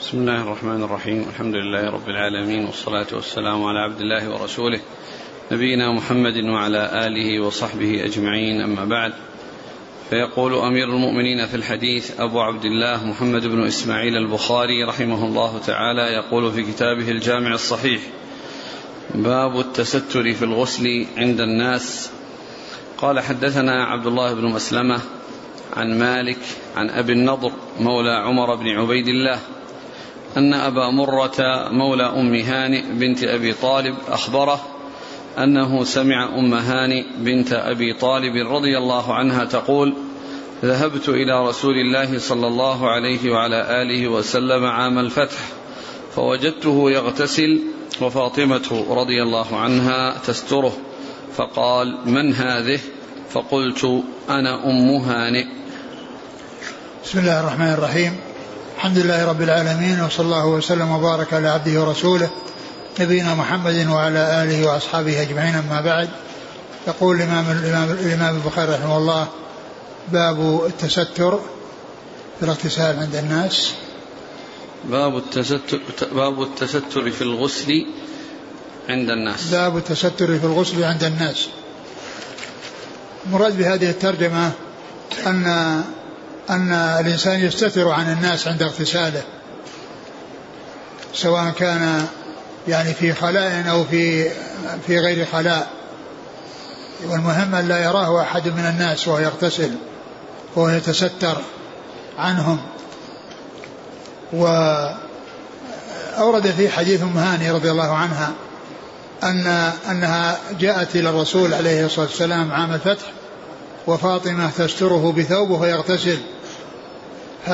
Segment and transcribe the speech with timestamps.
[0.00, 1.26] بسم الله الرحمن الرحيم.
[1.28, 4.80] الحمد لله رب العالمين والصلاة والسلام على عبد الله ورسوله
[5.52, 8.60] نبينا محمد وعلى آله وصحبه أجمعين.
[8.60, 9.12] أما بعد
[10.10, 16.02] فيقول أمير المؤمنين في الحديث أبو عبد الله محمد بن إسماعيل البخاري رحمه الله تعالى
[16.02, 18.02] يقول في كتابه الجامع الصحيح
[19.14, 22.10] باب التستر في الغسل عند الناس.
[22.98, 25.00] قال حدثنا عبد الله بن مسلمة
[25.76, 26.38] عن مالك
[26.76, 29.38] عن أبي النضر مولى عمر بن عبيد الله
[30.36, 34.60] أن أبا مرة مولى أم هانئ بنت أبي طالب أخبره
[35.38, 39.94] أنه سمع أم هانئ بنت أبي طالب رضي الله عنها تقول
[40.64, 45.38] ذهبت إلى رسول الله صلى الله عليه وعلى آله وسلم عام الفتح
[46.16, 47.60] فوجدته يغتسل
[48.00, 50.76] وفاطمة رضي الله عنها تستره
[51.36, 52.78] فقال من هذه؟
[53.30, 55.46] فقلت أنا أم هانئ.
[57.04, 58.33] بسم الله الرحمن الرحيم.
[58.76, 62.30] الحمد لله رب العالمين وصلى الله وسلم وبارك على عبده ورسوله
[63.00, 66.08] نبينا محمد وعلى آله وأصحابه أجمعين أما بعد.
[66.86, 69.28] يقول الامام الامام الإمام البخاري رحمه الله
[70.12, 71.40] باب التستر
[72.38, 73.72] في الاغتسال عند الناس.
[74.84, 75.80] باب التستر
[76.12, 77.86] باب التستر في الغسل
[78.88, 79.50] عند الناس.
[79.50, 81.48] باب التستر في الغسل عند الناس.
[83.26, 84.52] المراد بهذه الترجمة
[85.26, 85.84] أن
[86.50, 89.22] أن الإنسان يستتر عن الناس عند اغتساله
[91.14, 92.06] سواء كان
[92.68, 94.30] يعني في خلاء أو في
[94.86, 95.66] في غير خلاء.
[97.08, 99.70] والمهم أن لا يراه أحد من الناس وهو يغتسل
[100.56, 101.36] وهو يتستر
[102.18, 102.60] عنهم.
[104.32, 104.96] وأورد
[106.56, 108.32] في حديث أم هاني رضي الله عنها
[109.22, 109.46] أن
[109.90, 113.06] أنها جاءت إلى الرسول عليه الصلاة والسلام عام الفتح
[113.86, 116.18] وفاطمة تستره بثوب وهو يغتسل
[117.46, 117.48] ف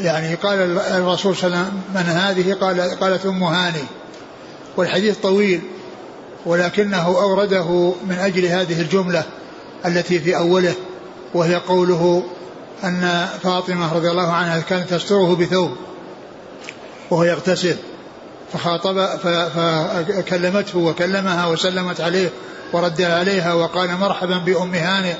[0.00, 3.84] يعني قال الرسول صلى الله عليه وسلم من هذه؟ قال قالت أم هاني.
[4.76, 5.60] والحديث طويل
[6.46, 9.24] ولكنه أورده من أجل هذه الجملة
[9.86, 10.74] التي في أوله
[11.34, 12.22] وهي قوله
[12.84, 15.76] أن فاطمة رضي الله عنها كانت تستره بثوب
[17.10, 17.76] وهو يغتسل.
[18.52, 19.06] فخاطب
[19.54, 22.30] فكلمته وكلمها وسلمت عليه
[22.72, 25.14] ورد عليها وقال مرحبا بأم هانئ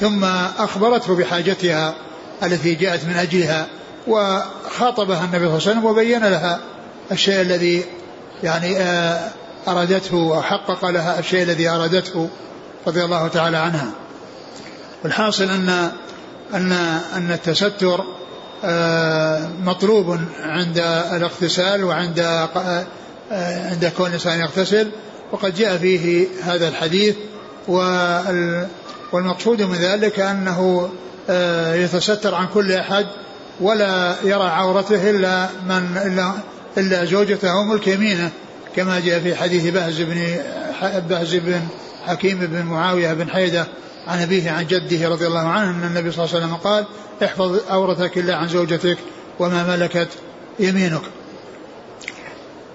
[0.00, 0.24] ثم
[0.58, 1.94] أخبرته بحاجتها.
[2.42, 3.66] التي جاءت من أجلها
[4.06, 6.60] وخاطبها النبي صلى الله عليه وسلم وبين لها
[7.12, 7.84] الشيء الذي
[8.42, 8.76] يعني
[9.68, 12.28] أرادته وحقق لها الشيء الذي أرادته
[12.86, 13.90] رضي الله تعالى عنها.
[15.04, 15.90] والحاصل أن
[16.54, 16.72] أن
[17.16, 18.04] أن التستر
[19.64, 20.78] مطلوب عند
[21.12, 22.20] الاغتسال وعند
[23.70, 24.90] عند كون الإنسان يغتسل
[25.32, 27.14] وقد جاء فيه هذا الحديث
[29.12, 30.90] والمقصود من ذلك أنه
[31.74, 33.06] يتستر عن كل أحد
[33.60, 36.32] ولا يرى عورته إلا من إلا,
[36.78, 38.30] إلا زوجته أو ملك يمينه
[38.76, 40.36] كما جاء في حديث بهز بن
[41.08, 41.60] بهز بن
[42.06, 43.66] حكيم بن معاوية بن حيدة
[44.06, 46.84] عن أبيه عن جده رضي الله عنه أن النبي صلى الله عليه وسلم قال
[47.24, 48.98] احفظ عورتك إلا عن زوجتك
[49.38, 50.08] وما ملكت
[50.58, 51.02] يمينك.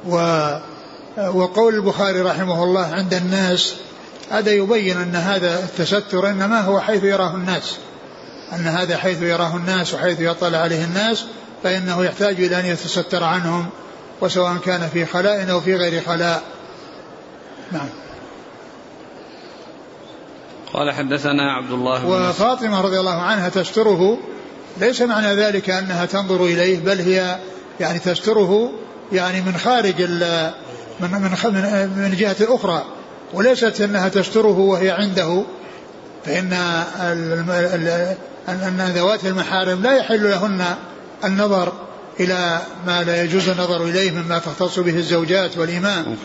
[0.07, 0.15] و
[1.33, 3.75] وقول البخاري رحمه الله عند الناس
[4.29, 7.77] هذا يبين أن هذا التستر إنما هو حيث يراه الناس.
[8.53, 11.25] أن هذا حيث يراه الناس وحيث يطلع عليه الناس
[11.63, 13.69] فإنه يحتاج إلى أن يتستر عنهم
[14.21, 16.43] وسواء كان في خلاء أو في غير خلاء.
[17.71, 17.89] نعم.
[20.73, 24.17] قال حدثنا عبد الله وفاطمة رضي الله عنها تستره
[24.77, 27.39] ليس معنى ذلك أنها تنظر إليه بل هي
[27.79, 28.71] يعني تستره
[29.11, 30.01] يعني من خارج
[30.99, 31.31] من من
[31.95, 32.85] من جهة أخرى
[33.33, 35.43] وليست أنها تستره وهي عنده
[36.25, 36.53] فإن
[38.51, 40.75] أن ذوات المحارم لا يحل لهن
[41.23, 41.73] النظر
[42.19, 46.17] إلى ما لا يجوز النظر إليه مما تختص به الزوجات والإمام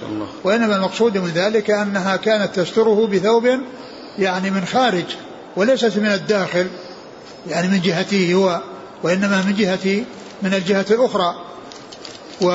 [0.44, 3.48] وإنما المقصود من ذلك أنها كانت تستره بثوب
[4.18, 5.04] يعني من خارج
[5.56, 6.66] وليست من الداخل
[7.48, 8.60] يعني من جهته هو
[9.02, 10.04] وإنما من جهة
[10.42, 11.34] من الجهة الأخرى.
[12.40, 12.48] و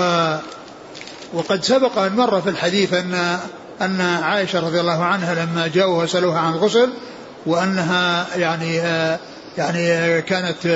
[1.33, 3.39] وقد سبق أن مر في الحديث أن
[3.81, 6.89] أن عائشة رضي الله عنها لما جاءوا وسألوها عن الغسل
[7.45, 8.81] وأنها يعني
[9.57, 10.67] يعني كانت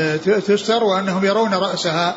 [0.47, 2.15] تستر وأنهم يرون رأسها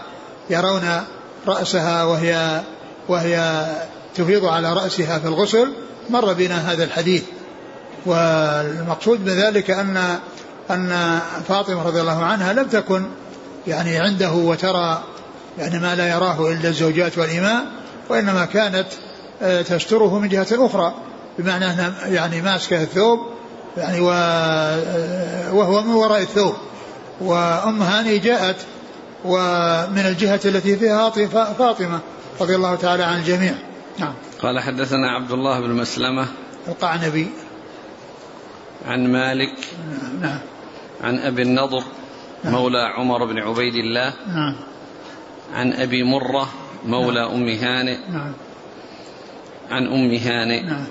[0.51, 1.05] يرون
[1.47, 2.61] رأسها وهي
[3.09, 3.67] وهي
[4.15, 5.73] تفيض على رأسها في الغسل
[6.11, 7.23] مر بنا هذا الحديث.
[8.07, 10.19] والمقصود بذلك أن
[10.71, 13.07] أن فاطمة رضي الله عنها لم تكن
[13.67, 15.03] يعني عنده وترى
[15.59, 17.67] يعني ما لا يراه إلا الزوجات والإماء
[18.09, 18.87] وإنما كانت
[19.69, 20.95] تستره من جهة أخرى
[21.39, 23.36] بمعنى أنها يعني ماسكة الثوب
[23.77, 24.01] يعني
[25.51, 26.55] وهو من وراء الثوب.
[27.21, 28.57] وأم هاني جاءت
[29.25, 31.11] ومن الجهة التي فيها
[31.59, 32.01] فاطمة
[32.41, 33.55] رضي الله تعالى عن الجميع.
[33.99, 34.15] نعم.
[34.43, 36.27] قال حدثنا عبد الله بن مسلمة
[36.69, 37.31] القعنبي.
[38.87, 39.55] عن مالك
[40.21, 40.39] نعم.
[41.03, 41.83] عن أبي النضر
[42.45, 42.55] نعم.
[42.55, 44.57] مولى عمر بن عبيد الله نعم.
[45.55, 46.49] عن أبي مرة
[46.85, 47.31] مولى نعم.
[47.31, 48.33] أم هانئ نعم.
[49.71, 50.63] عن أم هانئ.
[50.63, 50.85] نعم.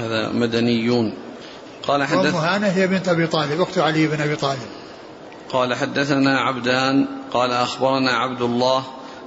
[0.00, 1.14] هذا مدنيون.
[1.88, 4.68] قال حدث أم هانئ هي بنت أبي طالب أخت علي بن أبي طالب.
[5.50, 8.84] قال حدثنا عبدان قال أخبرنا عبد الله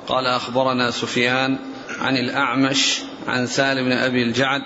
[0.07, 1.57] قال أخبرنا سفيان
[1.99, 4.61] عن الأعمش عن سالم بن أبي الجعد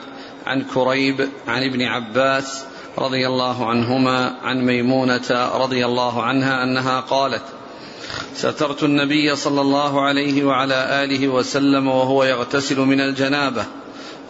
[0.46, 2.64] عن كريب عن ابن عباس
[2.98, 7.44] رضي الله عنهما عن ميمونة رضي الله عنها أنها قالت
[8.36, 13.66] سترت النبي صلى الله عليه وعلى آله وسلم وهو يغتسل من الجنابة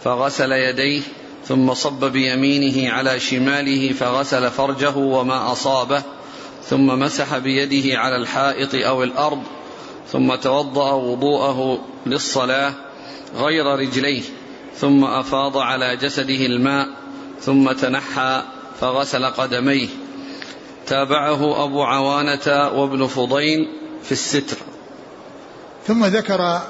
[0.04, 1.02] فغسل يديه
[1.48, 6.02] ثم صب بيمينه على شماله فغسل فرجه وما أصابه
[6.64, 9.42] ثم مسح بيده على الحائط أو الأرض
[10.12, 12.72] ثم توضأ وضوءه للصلاة
[13.36, 14.22] غير رجليه
[14.76, 16.88] ثم أفاض على جسده الماء
[17.40, 18.42] ثم تنحى
[18.80, 19.88] فغسل قدميه.
[20.86, 23.68] تابعه أبو عوانة وابن فضيل
[24.02, 24.56] في الستر.
[25.86, 26.60] ثم ذكر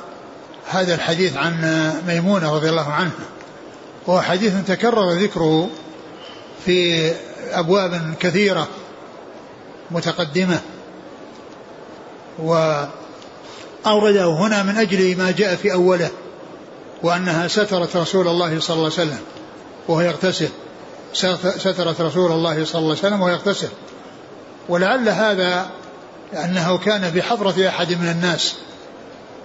[0.68, 1.60] هذا الحديث عن
[2.06, 3.35] ميمونة رضي الله عنها.
[4.06, 5.68] وهو حديث تكرر ذكره
[6.64, 7.10] في
[7.52, 8.68] أبواب كثيرة
[9.90, 10.60] متقدمة
[12.38, 16.10] وأورده هنا من أجل ما جاء في أوله
[17.02, 19.18] وأنها سترت رسول الله صلى الله عليه وسلم
[19.88, 20.48] وهو يغتسل.
[21.58, 23.68] سترت رسول الله صلى الله عليه وسلم وهو يغتسل.
[24.68, 25.70] ولعل هذا
[26.34, 28.54] أنه كان بحضرة أحد من الناس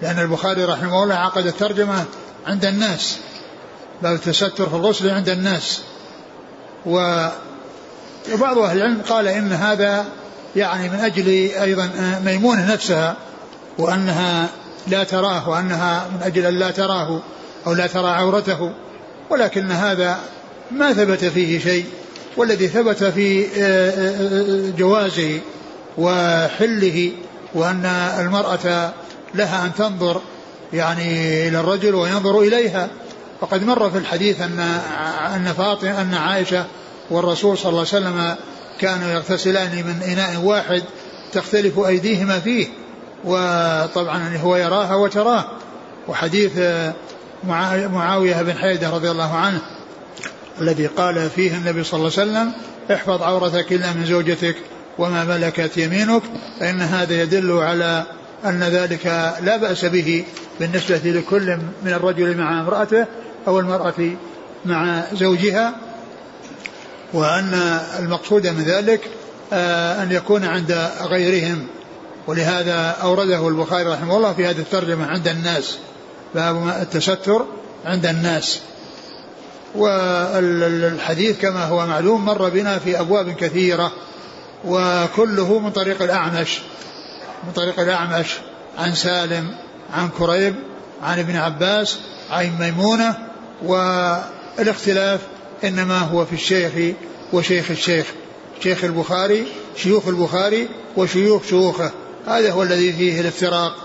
[0.01, 2.05] لأن البخاري رحمه الله عقد الترجمة
[2.47, 3.19] عند الناس.
[4.03, 5.81] باب التستر في الغسل عند الناس.
[6.85, 10.05] وبعض أهل العلم قال إن هذا
[10.55, 11.27] يعني من أجل
[11.61, 11.89] أيضا
[12.25, 13.15] ميمونة نفسها
[13.77, 14.49] وأنها
[14.87, 17.21] لا تراه وأنها من أجل أن لا تراه
[17.67, 18.73] أو لا ترى عورته
[19.29, 20.19] ولكن هذا
[20.71, 21.85] ما ثبت فيه شيء
[22.37, 23.47] والذي ثبت في
[24.77, 25.39] جوازه
[25.97, 27.11] وحله
[27.53, 27.85] وأن
[28.19, 28.93] المرأة
[29.35, 30.21] لها أن تنظر
[30.73, 32.89] يعني إلى الرجل وينظر إليها.
[33.41, 34.59] وقد مر في الحديث أن
[35.35, 36.65] أن فاطمة أن عائشة
[37.09, 38.35] والرسول صلى الله عليه وسلم
[38.79, 40.83] كانوا يغتسلان من إناء واحد
[41.33, 42.67] تختلف أيديهما فيه
[43.25, 45.45] وطبعا هو يراها وتراه.
[46.07, 46.51] وحديث
[47.93, 49.61] معاوية بن حيدة رضي الله عنه
[50.61, 52.51] الذي قال فيه النبي صلى الله عليه وسلم
[52.93, 54.55] احفظ عورتك إلا من زوجتك
[54.97, 56.21] وما ملكت يمينك
[56.59, 58.03] فإن هذا يدل على
[58.45, 59.05] أن ذلك
[59.41, 60.25] لا بأس به
[60.59, 63.05] بالنسبة لكل من الرجل مع امرأته
[63.47, 64.15] أو المرأة
[64.65, 65.73] مع زوجها
[67.13, 69.01] وأن المقصود من ذلك
[69.53, 71.67] آه، أن يكون عند غيرهم.
[72.27, 75.77] ولهذا أورده البخاري رحمه الله في هذه الترجمة عند الناس.
[76.35, 77.45] باب التستر
[77.85, 78.59] عند الناس.
[79.75, 83.91] والحديث كما هو معلوم مر بنا في أبواب كثيرة
[84.65, 86.59] وكله من طريق الأعمش.
[87.43, 88.27] من طريق الأعمش
[88.77, 89.55] عن سالم
[89.93, 90.55] عن كريب
[91.03, 91.97] عن ابن عباس
[92.31, 93.30] عن ميمونة
[93.63, 95.21] والاختلاف
[95.63, 96.95] إنما هو في الشيخ
[97.33, 98.05] وشيخ الشيخ
[98.63, 100.67] شيخ البخاري شيوخ البخاري
[100.97, 101.91] وشيوخ شيوخه.
[102.27, 103.75] هذا هو الذي فيه الافتراق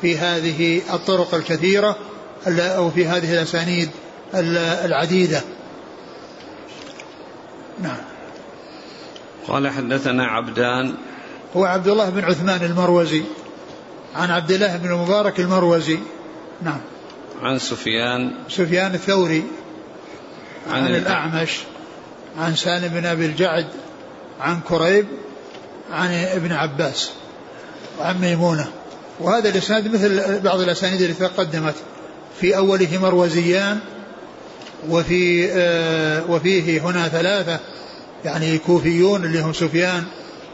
[0.00, 1.96] في هذه الطرق الكثيرة
[2.46, 3.90] أو في هذه الأسانيد
[4.84, 5.42] العديدة.
[7.82, 7.98] نعم.
[9.48, 10.94] قال حدثنا عبدان.
[11.56, 13.22] هو عبد الله بن عثمان المروزي.
[14.14, 15.98] عن عبد الله بن المبارك المروزي.
[16.62, 16.80] نعم.
[17.44, 19.44] عن سفيان سفيان الثوري
[20.70, 21.58] عن, عن الأعمش.
[22.38, 23.66] عن سالم بن أبي الجعد
[24.40, 25.06] عن كريب
[25.90, 27.10] عن ابن عباس
[27.98, 28.66] وعن ميمونة.
[29.20, 31.74] وهذا الإسناد مثل بعض الأسانيد التي تقدمت
[32.40, 33.78] في أوله مروزيان
[34.88, 37.60] وفي آه وفيه هنا ثلاثة
[38.24, 40.04] يعني كوفيون اللي هم سفيان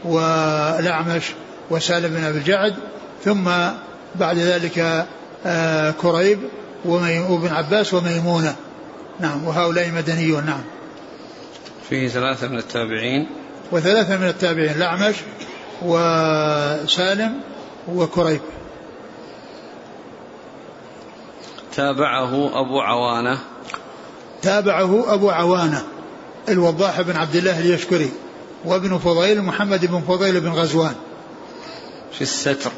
[0.03, 1.23] والأعمش
[1.69, 2.75] وسالم بن أبي الجعد
[3.25, 3.49] ثم
[4.15, 5.05] بعد ذلك
[5.45, 6.39] آه كريب
[6.85, 8.55] وابن عباس وميمونة.
[9.19, 10.61] نعم وهؤلاء مدنيون نعم.
[11.89, 13.29] فيه ثلاثة من التابعين.
[13.71, 15.15] وثلاثة من التابعين الأعمش
[15.81, 17.41] وسالم
[17.87, 18.41] وكريب.
[21.75, 23.39] تابعه أبو عوانة.
[24.41, 25.83] تابعه أبو عوانة
[26.49, 28.11] الوضاح بن عبد الله اليشكري
[28.65, 30.95] وابن فضيل محمد بن فضيل بن غزوان.
[32.13, 32.71] في الستر.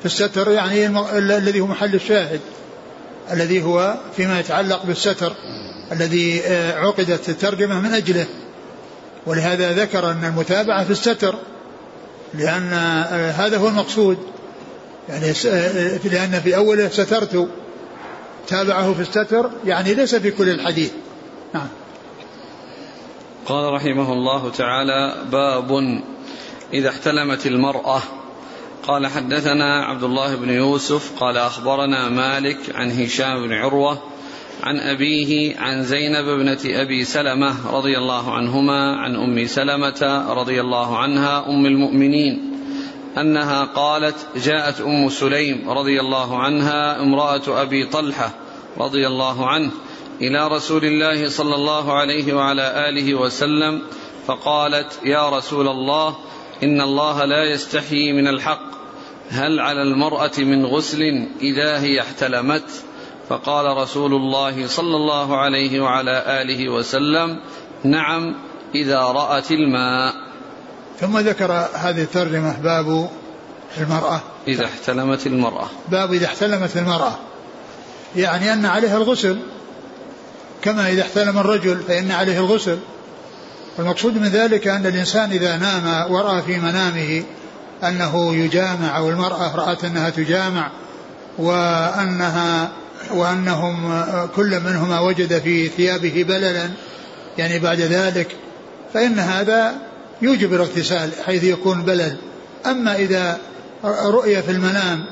[0.00, 0.86] في الستر يعني
[1.18, 2.40] الذي هو محل الشاهد.
[3.32, 5.32] الذي هو فيما يتعلق بالستر
[5.92, 8.26] الذي آه، عقدت الترجمة من أجله.
[9.26, 11.34] ولهذا ذكر أن المتابعة في الستر
[12.34, 14.18] لأن آه، هذا هو المقصود.
[15.08, 15.32] يعني
[16.04, 17.48] لأن في أوله سترت.
[18.46, 20.90] تابعه في الستر يعني ليس في كل الحديث.
[21.54, 21.68] نعم.
[23.46, 26.00] قال رحمه الله تعالى باب
[26.72, 28.02] إذا احتلمت المرأة
[28.86, 34.02] قال حدثنا عبد الله بن يوسف قال أخبرنا مالك عن هشام بن عروة
[34.62, 40.98] عن أبيه عن زينب ابنة أبي سلمة رضي الله عنهما عن أم سلمة رضي الله
[40.98, 42.52] عنها أم المؤمنين
[43.18, 48.30] أنها قالت جاءت أم سليم رضي الله عنها امرأة أبي طلحة
[48.78, 49.70] رضي الله عنه
[50.20, 53.82] إلى رسول الله صلى الله عليه وعلى آله وسلم
[54.26, 56.16] فقالت يا رسول الله
[56.62, 58.75] إن الله لا يستحيي من الحق
[59.30, 62.62] هل على المرأة من غسل إذا هي احتلمت؟
[63.28, 67.40] فقال رسول الله صلى الله عليه وعلى آله وسلم
[67.84, 68.34] نعم
[68.74, 70.14] إذا رأت الماء.
[71.00, 73.10] ثم ذكر هذه الترجمة باب
[73.80, 74.20] المرأة.
[74.48, 75.66] إذا احتلمت المرأة.
[75.88, 77.18] باب إذا احتلمت المرأة.
[78.16, 79.38] يعني أن عليها الغسل
[80.62, 82.78] كما إذا احتلم الرجل فإن عليه الغسل.
[83.78, 87.22] والمقصود من ذلك أن الإنسان إذا نام ورأى في منامه
[87.84, 90.70] أنه يجامع أو المرأة رأت أنها تجامع
[91.38, 92.70] وأنها
[93.10, 94.04] وأنهم
[94.36, 96.70] كل منهما وجد في ثيابه بللا
[97.38, 98.36] يعني بعد ذلك
[98.94, 99.74] فإن هذا
[100.22, 102.16] يوجب الاغتسال حيث يكون بلل.
[102.66, 103.38] أما إذا
[103.84, 105.04] رؤي في المنام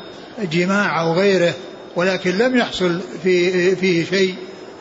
[0.52, 1.54] جماع أو غيره
[1.96, 4.34] ولكن لم يحصل في فيه شيء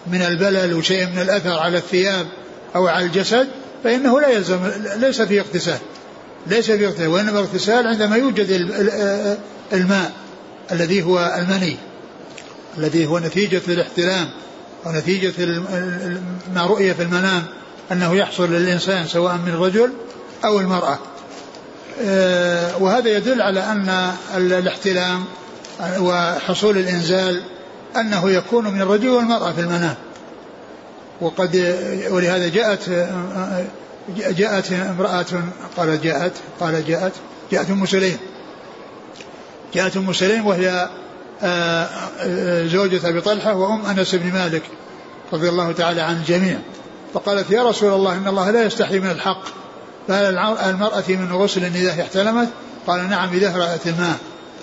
[0.08, 2.28] من البلل وشيء من الأثر على الثياب
[2.75, 3.48] أو على الجسد
[3.84, 4.60] فإنه لا يلزم
[4.96, 5.78] ليس فيه اغتسال.
[6.48, 8.48] ليس فيه اغتسال وإنما الاغتسال عندما يوجد
[9.74, 10.12] الماء
[10.72, 11.78] الذي هو المني
[12.78, 14.30] الذي هو نتيجة الاحتلام
[14.86, 15.46] ونتيجة
[16.56, 17.44] ما رؤي في المنام
[17.92, 19.92] أنه يحصل للإنسان سواء من الرجل
[20.46, 21.00] أو المرأة.
[22.02, 25.26] آه، وهذا يدل على أن الاحتلام
[26.00, 27.42] وحصول الإنزال
[27.96, 29.96] أنه يكون من الرجل والمرأة في المنام.
[31.22, 31.76] وقد
[32.12, 32.90] ولهذا جاءت
[34.10, 35.25] جاءت امرأة
[35.77, 37.13] قالت جاءت قال جاءت
[37.51, 38.17] جاءت أم سليم.
[39.74, 40.89] جاءت أم سليم وهي
[41.41, 44.63] آه، آه، زوجة أبي طلحة وأم أنس بن مالك
[45.33, 46.60] رضي الله تعالى عن الجميع.
[47.13, 49.43] فقالت يا رسول الله إن الله لا يستحي من الحق.
[50.07, 52.50] فهل المرأة من غسل إذا احتلمت؟
[52.88, 54.17] قال نعم إذا رأت الماء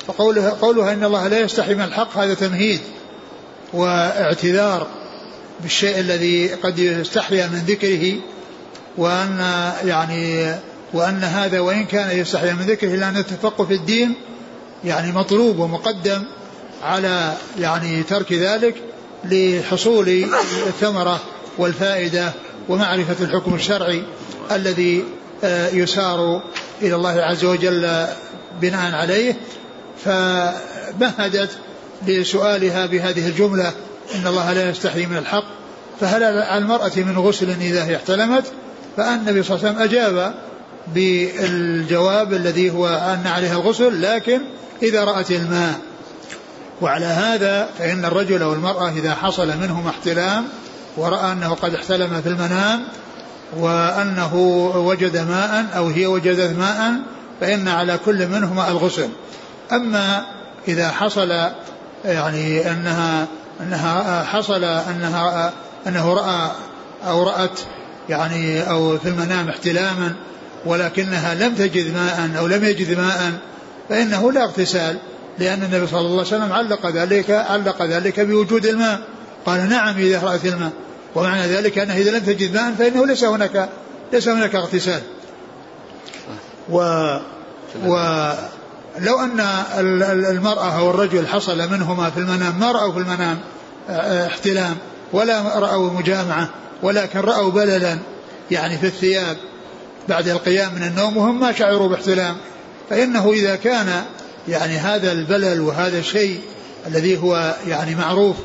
[0.06, 2.80] فقولها قولها إن الله لا يستحي من الحق هذا تمهيد
[3.72, 4.86] واعتذار
[5.60, 8.20] بالشيء الذي قد يستحيا من ذكره.
[8.96, 9.38] وأن
[9.84, 10.54] يعني
[10.92, 14.14] وأن هذا وإن كان يستحيا من ذكره إلا أن التفقه في الدين
[14.84, 16.22] يعني مطلوب ومقدم
[16.82, 18.74] على يعني ترك ذلك
[19.24, 20.08] لحصول
[20.66, 21.20] الثمرة
[21.58, 22.32] والفائدة
[22.68, 24.02] ومعرفة الحكم الشرعي
[24.50, 25.04] الذي
[25.44, 26.42] آه، يسار
[26.82, 28.06] إلى الله عز وجل
[28.60, 29.36] بناء عليه.
[30.04, 31.50] فمهدت
[32.06, 33.72] لسؤالها بهذه الجملة
[34.14, 35.44] إن الله لا يستحي من الحق
[36.00, 38.44] فهل على المرأة من غسل إذا هي احتلمت؟
[38.96, 40.34] فالنبي صلى الله عليه وسلم أجاب
[40.94, 44.40] بالجواب الذي هو أن عليها الغسل لكن
[44.82, 45.74] إذا رأت الماء.
[46.80, 50.44] وعلى هذا فإن الرجل أو المرأة إذا حصل منهما احتلام
[50.96, 52.82] ورأى أنه قد احتلم في المنام
[53.56, 54.34] وأنه
[54.74, 56.94] وجد ماء أو هي وجدت ماء
[57.40, 59.08] فإن على كل منهما الغسل.
[59.72, 60.26] أما
[60.68, 61.30] إذا حصل
[62.04, 63.26] يعني أنها
[63.60, 65.52] أنها حصل أنها
[65.86, 66.50] أنه رأى
[67.06, 67.60] أو رأت
[68.10, 70.14] يعني أو في المنام احتلاما
[70.66, 73.32] ولكنها لم تجد ماء أو لم يجد ماء
[73.88, 74.96] فإنه لا اغتسال
[75.38, 79.00] لأن النبي صلى الله عليه وسلم علق ذلك علق ذلك بوجود الماء.
[79.46, 80.70] قال نعم إذا رأت الماء.
[81.14, 83.68] ومعنى ذلك أنه إذا لم تجد ماء فإنه ليس هناك
[84.12, 85.00] ليس هناك اغتسال.
[86.70, 86.76] و
[87.86, 89.40] ولو أن
[90.30, 93.38] المرأة أو الرجل حصل منهما في المنام ما رأوا في المنام
[94.26, 94.76] احتلام
[95.12, 96.48] ولا رأوا مجامعة
[96.82, 97.98] ولكن رأوا بللا
[98.50, 99.36] يعني في الثياب
[100.08, 102.36] بعد القيام من النوم وهم ما شعروا باحتلام.
[102.90, 104.04] فإنه إذا كان
[104.48, 106.40] يعني هذا البلل وهذا الشيء
[106.86, 108.36] الذي هو يعني معروف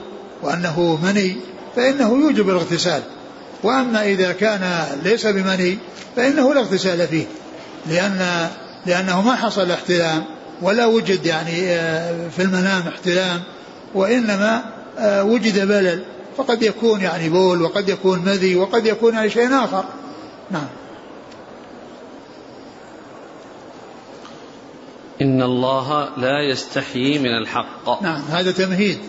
[0.42, 1.36] وأنه مني
[1.76, 3.02] فإنه يوجب الاغتسال.
[3.64, 5.78] وأما إذا كان ليس بمني
[6.16, 7.26] فإنه لا اغتسال فيه
[7.90, 8.50] لأن
[8.86, 10.24] لأنه ما حصل احتلام
[10.62, 13.42] ولا وجد يعني آه، في المنام احتلام
[13.94, 14.64] وإنما
[15.00, 16.04] آه، وجد بلل.
[16.38, 19.86] فقد يكون يعني بول وقد يكون مذي وقد يكون يعني شيء آخر.
[20.52, 20.68] نعم.
[25.22, 28.04] إن الله لا يستحيي من الحق.
[28.04, 29.00] نعم هذا تمهيد.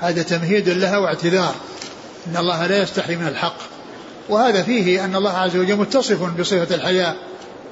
[0.00, 1.54] هذا تمهيد لها واعتذار.
[2.26, 3.56] إن الله لا يستحي من الحق.
[4.28, 7.16] وهذا فيه أن الله عز وجل متصف بصفة الحياء.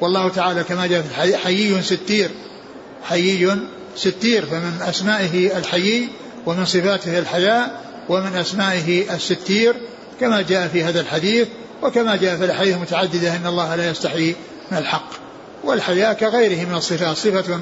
[0.00, 1.04] والله تعالى كما جاء
[1.44, 2.30] حيي ستير.
[3.02, 3.56] حيي
[3.96, 6.08] ستير فمن أسمائه الحيي
[6.46, 9.74] ومن صفاته الحياء ومن أسمائه الستير
[10.20, 11.48] كما جاء في هذا الحديث
[11.82, 14.36] وكما جاء في الحديث المتعددة أن الله لا يستحيي
[14.70, 15.10] من الحق.
[15.64, 17.60] والحياء كغيره من الصفات صفة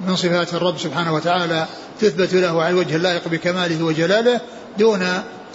[0.00, 1.66] من صفات الرب سبحانه وتعالى
[2.00, 4.40] تثبت له على الوجه اللائق بكماله وجلاله
[4.78, 5.02] دون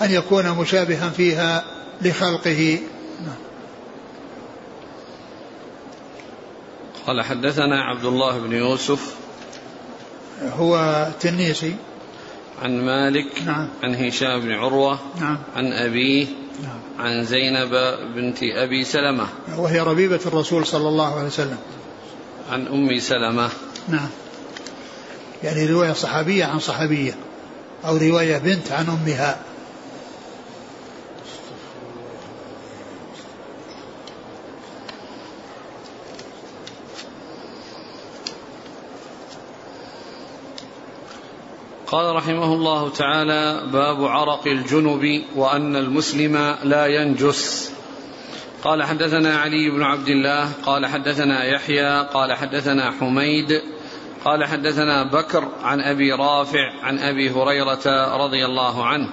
[0.02, 1.64] أن يكون مشابها فيها
[2.02, 2.80] لخلقه.
[7.08, 9.16] قال حدثنا عبد الله بن يوسف.
[10.58, 11.76] هو تنيسي.
[12.62, 13.70] عن مالك نعم.
[13.84, 15.38] عن هشام بن عروة نعم.
[15.56, 16.28] عن أبيه
[16.64, 17.08] نعم.
[17.08, 17.70] عن زينب
[18.16, 19.28] بنت أبي سلمة.
[19.58, 21.58] وهي ربيبة الرسول صلى الله عليه وسلم.
[22.52, 23.50] عن أم سلمة.
[23.88, 24.10] نعم.
[25.44, 27.16] يعني رواية صحابية عن صحابية
[27.86, 29.40] أو رواية بنت عن أمها.
[41.88, 47.72] قال رحمه الله تعالى باب عرق الجنب وأن المسلم لا ينجس.
[48.64, 53.62] قال حدثنا علي بن عبد الله قال حدثنا يحيى قال حدثنا حميد
[54.26, 59.10] قال حدثنا بكر عن أبي رافع عن أبي هريرة رضي الله عنه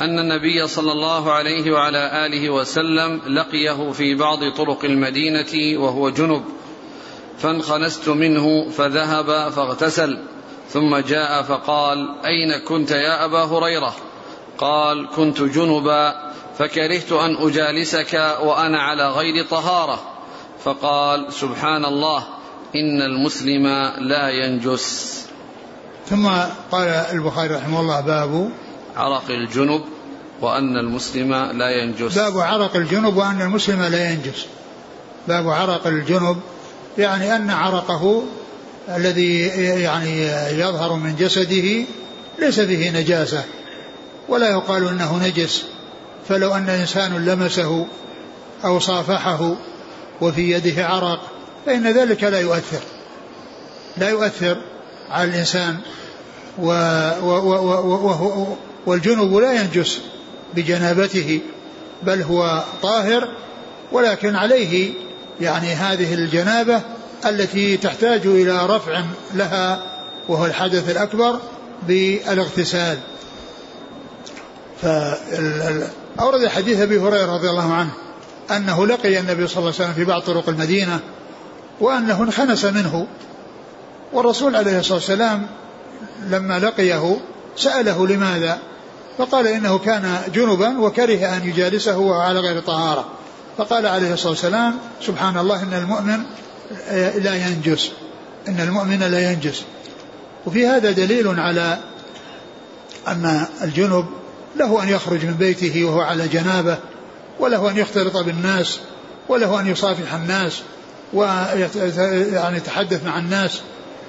[0.00, 6.44] أن النبي صلى الله عليه وعلى آله وسلم لقيه في بعض طرق المدينة وهو جنب
[7.38, 10.18] فانخنست منه فذهب فاغتسل.
[10.70, 13.94] ثم جاء فقال أين كنت يا أبا هريرة؟
[14.58, 20.00] قال كنت جنبا فكرهت أن أجالسك وأنا على غير طهارة.
[20.64, 22.24] فقال سبحان الله
[22.76, 23.66] إن المسلم
[23.98, 25.20] لا ينجس.
[26.06, 26.28] ثم
[26.72, 28.50] قال البخاري رحمه الله باب
[28.96, 29.84] عرق الجنب
[30.40, 32.18] وأن المسلم لا ينجس.
[32.18, 34.46] باب عرق الجنب وأن المسلم لا ينجس.
[35.28, 36.40] باب عرق الجنب
[36.98, 38.22] يعني أن عرقه
[38.88, 39.40] الذي
[39.82, 40.26] يعني
[40.60, 41.84] يظهر من جسده
[42.38, 43.44] ليس فيه نجاسة
[44.28, 45.64] ولا يقال إنه نجس.
[46.28, 47.86] فلو أن إنسان لمسه
[48.64, 49.56] أو صافحه
[50.20, 51.20] وفي يده عرق
[51.66, 52.80] فإن ذلك لا يؤثر.
[53.96, 54.56] لا يؤثر
[55.10, 55.76] على الإنسان
[56.58, 56.66] و
[57.22, 58.56] و و و
[58.86, 60.00] والجنب لا ينجس
[60.54, 61.40] بجنابته
[62.02, 63.28] بل هو طاهر
[63.92, 64.92] ولكن عليه
[65.40, 66.82] يعني هذه الجنابة
[67.26, 69.02] التي تحتاج إلى رفع
[69.34, 69.82] لها
[70.28, 71.38] وهو الحدث الأكبر
[71.88, 72.98] بالاغتسال.
[74.82, 77.90] فأورد حديث أبي هريرة رضي الله عنه
[78.50, 81.00] أنه لقي النبي صلى الله عليه وسلم في بعض طرق المدينة
[81.80, 83.06] وأنه انخنس منه.
[84.12, 85.46] والرسول عليه الصلاة والسلام
[86.28, 87.16] لما لقيه
[87.56, 88.58] سأله لماذا؟
[89.18, 93.04] فقال إنه كان جنبا وكره أن يجالسه على غير طهارة.
[93.58, 96.18] فقال عليه الصلاة والسلام سبحان الله إن المؤمن
[97.16, 97.92] لا ينجس.
[98.48, 99.62] إن المؤمن لا ينجس.
[100.46, 101.78] وفي هذا دليل على
[103.08, 104.06] أن الجنب
[104.56, 106.78] له أن يخرج من بيته وهو على جنابة
[107.40, 108.80] وله أن يختلط بالناس
[109.28, 110.62] وله أن يصافح الناس
[111.12, 113.60] ويعني يتحدث مع الناس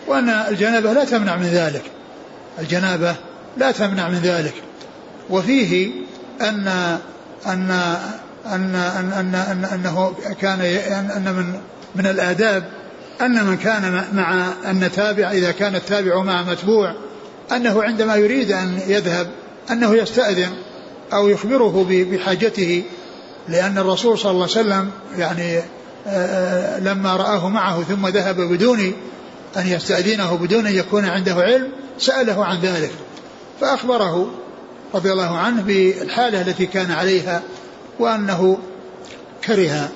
[0.07, 1.83] وأن الجنابة لا تمنع من ذلك.
[2.59, 3.15] الجنابة
[3.57, 4.53] لا تمنع من ذلك.
[5.29, 5.91] وفيه
[6.41, 6.67] أن
[7.47, 7.71] أن
[8.45, 11.59] أن أن, أن أنه كان أن من
[11.95, 12.63] من الآداب
[13.21, 16.95] أن من كان مع أن تابع إذا كان التابع مع متبوع
[17.51, 19.27] أنه عندما يريد أن يذهب
[19.71, 20.51] أنه يستأذن
[21.13, 22.83] أو يخبره بحاجته
[23.49, 25.61] لأن الرسول صلى الله عليه وسلم يعني
[26.79, 28.93] لما رآه معه ثم ذهب بدون
[29.57, 32.91] أن يستأذنه بدون أن يكون عنده علم سأله عن ذلك.
[33.61, 34.31] فأخبره
[34.93, 37.41] رضي الله عنه بالحالة التي كان عليها
[37.99, 38.57] وأنه
[39.45, 39.89] كره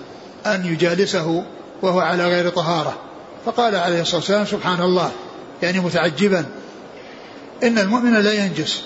[0.45, 1.43] أن يجالسه
[1.81, 2.97] وهو على غير طهارة.
[3.45, 5.11] فقال عليه الصلاة والسلام سبحان الله
[5.61, 6.45] يعني متعجبا.
[7.63, 8.81] إن المؤمن لا ينجس.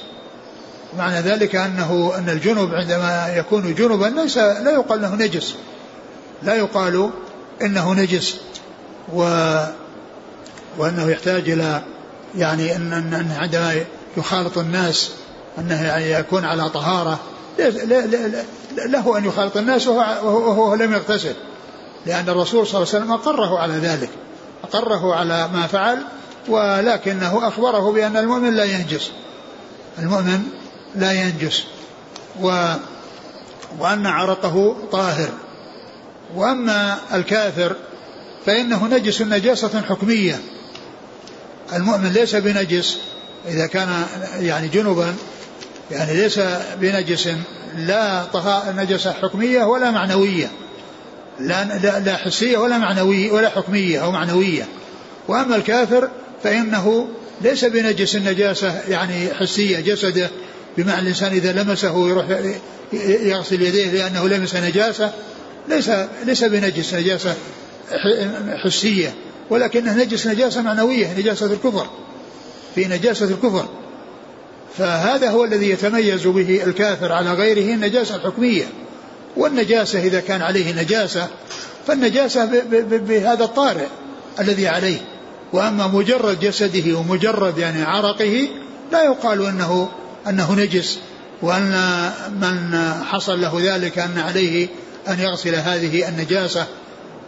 [0.97, 5.55] معنى ذلك أنه أن الجنب عندما يكون جنبا ليس لا يقال له نجس.
[6.43, 7.09] لا يقال
[7.61, 8.35] إنه نجس
[9.13, 9.23] و
[10.77, 11.81] وأنه يحتاج إلى
[12.35, 13.75] يعني أن, أن عندما
[14.17, 15.11] يخالط الناس
[15.59, 17.19] أنه يعني يكون على طهارة
[18.77, 21.33] له أن يخالط الناس وهو, وهو لم يغتسل.
[22.05, 24.09] لأن الرسول صلى الله عليه وسلم أقره على ذلك
[24.63, 26.03] أقره على ما فعل
[26.47, 29.11] ولكنه أخبره بأن المؤمن لا ينجس
[29.99, 30.43] المؤمن
[30.95, 31.63] لا ينجس
[32.41, 32.73] و
[33.79, 35.29] وأن عرقه طاهر
[36.35, 37.75] وأما الكافر
[38.45, 40.39] فإنه نجس نجاسة حكمية
[41.73, 42.97] المؤمن ليس بنجس
[43.47, 44.05] إذا كان
[44.39, 45.15] يعني جنبا
[45.91, 46.39] يعني ليس
[46.79, 47.29] بنجس
[47.77, 48.23] لا
[48.75, 50.51] نجسة حكمية ولا معنوية.
[51.39, 54.67] لا, لا, لا حسية ولا معنوية ولا حكمية أو معنوية.
[55.27, 56.09] وأما الكافر
[56.43, 57.07] فإنه
[57.41, 60.29] ليس بنجس النجاسة يعني حسية جسده
[60.77, 62.25] بمعنى الإنسان إذا لمسه يروح
[63.23, 65.11] يغسل يديه لأنه لمس نجاسة
[65.69, 65.91] ليس
[66.25, 67.35] ليس بنجس نجاسة
[68.63, 69.13] حسية
[69.49, 71.87] ولكنه نجس نجاسة معنوية نجاسة الكفر.
[72.75, 73.65] في نجاسة الكفر.
[74.77, 78.65] فهذا هو الذي يتميز به الكافر على غيره النجاسة الحكمية
[79.37, 81.27] والنجاسة إذا كان عليه نجاسة
[81.87, 82.45] فالنجاسة
[82.81, 83.87] بهذا الطارئ
[84.39, 84.97] الذي عليه.
[85.53, 88.47] وأما مجرد جسده ومجرد يعني عرقه
[88.91, 89.89] لا يقال أنه
[90.29, 90.99] أنه نجس
[91.41, 91.71] وأن
[92.41, 94.67] من حصل له ذلك أن عليه
[95.07, 96.65] أن يغسل هذه النجاسة.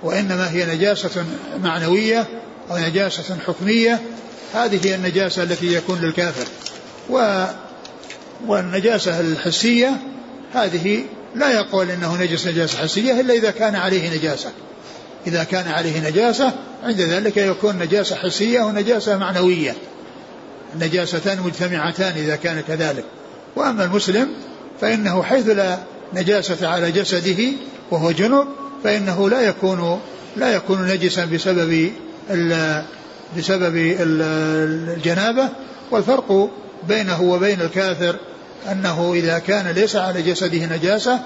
[0.03, 1.25] وإنما هي نجاسة
[1.63, 2.27] معنوية
[2.71, 4.01] أو نجاسة حكمية.
[4.53, 6.45] هذه هي النجاسة التي يكون للكافر.
[7.09, 7.45] و
[8.47, 9.97] والنجاسة الحسية
[10.53, 11.03] هذه
[11.35, 14.51] لا يقول إنه نجس نجاسة حسية إلا إذا كان عليه نجاسة.
[15.27, 16.51] إذا كان عليه نجاسة
[16.83, 19.75] عند ذلك يكون نجاسة حسية ونجاسة معنوية.
[20.79, 23.03] نجاستان مجتمعتان إذا كان كذلك.
[23.55, 24.27] وأما المسلم
[24.81, 25.77] فإنه حيث لا
[26.13, 27.43] نجاسة على جسده
[27.91, 28.47] وهو جنب
[28.83, 29.99] فإنه لا يكون
[30.35, 31.91] لا يكون نجسا بسبب
[33.37, 35.49] بسبب الجنابة
[35.91, 36.49] والفرق
[36.87, 38.15] بينه وبين الكافر
[38.71, 41.19] أنه إذا كان ليس على جسده نجاسة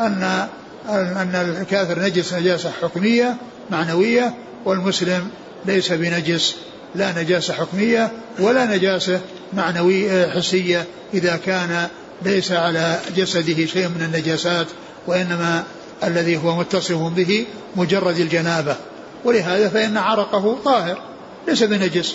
[0.00, 0.48] أن
[0.88, 3.36] أن الكافر نجس نجاسة حكمية
[3.70, 5.28] معنوية والمسلم
[5.66, 6.54] ليس بنجس
[6.94, 9.20] لا نجاسة حكمية ولا نجاسة
[9.52, 11.88] معنوية حسية إذا كان
[12.22, 14.66] ليس على جسده شيء من النجاسات
[15.06, 15.64] وإنما
[16.04, 18.76] الذي هو متصف به مجرد الجنابة.
[19.24, 21.02] ولهذا فإن عرقه طاهر
[21.48, 22.14] ليس بنجس.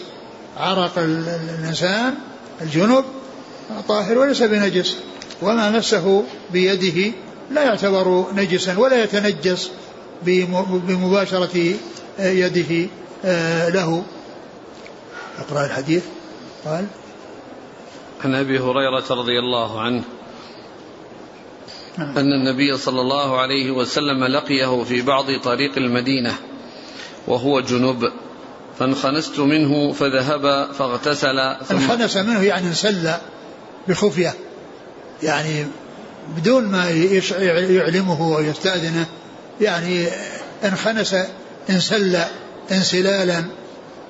[0.57, 2.13] عرق الإنسان
[2.61, 3.05] الجنب
[3.87, 4.97] طاهر وليس بنجس
[5.41, 7.11] وما مسه بيده
[7.51, 9.71] لا يعتبر نجسا ولا يتنجس
[10.23, 11.73] بمباشرة
[12.19, 12.89] يده
[13.25, 14.03] آه، له.
[15.39, 16.03] أقرأ الحديث.
[16.65, 16.85] قال
[18.23, 20.03] عن أبي هريرة رضي الله عنه
[21.97, 22.17] نعم.
[22.17, 26.33] أن النبي صلى الله عليه وسلم لقيه في بعض طريق المدينة
[27.27, 28.11] وهو جنب
[28.79, 31.39] فانخنست منه فذهب فاغتسل
[31.71, 33.09] انخنس منه يعني انسل.
[33.89, 34.33] بخفية
[35.23, 35.65] يعني
[36.37, 36.89] بدون ما
[37.69, 39.05] يعلمه ويستأذنه
[39.61, 40.07] يعني
[40.63, 41.15] انخنس
[41.69, 42.17] انسل
[42.71, 43.43] انسلالا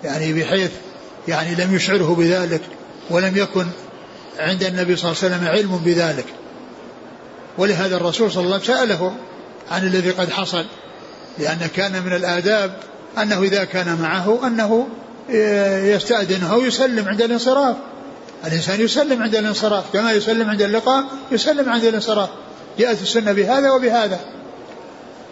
[0.03, 0.71] يعني بحيث
[1.27, 2.61] يعني لم يشعره بذلك
[3.09, 3.65] ولم يكن
[4.39, 6.25] عند النبي صلى الله عليه وسلم علم بذلك.
[7.57, 9.15] ولهذا الرسول صلى الله عليه وسلم سأله
[9.71, 10.65] عن الذي قد حصل
[11.39, 12.77] لأن كان من الآداب
[13.17, 14.87] أنه إذا كان معه أنه
[15.95, 17.75] يستأذنه أو يسلم عند الانصراف.
[18.45, 22.29] الإنسان يسلم عند الانصراف كما يسلم عند اللقاء يسلم عند الانصراف.
[22.79, 24.19] جاءت السنة بهذا وبهذا.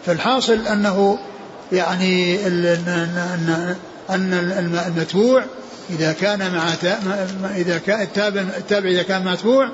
[0.06, 1.20] فالحاصل أنه
[1.72, 2.48] يعني
[4.10, 4.34] أن
[4.88, 5.44] المتبوع
[5.90, 6.74] إذا كان مع
[7.56, 8.02] إذا كان
[8.58, 9.70] التابع, إذا كان متبوع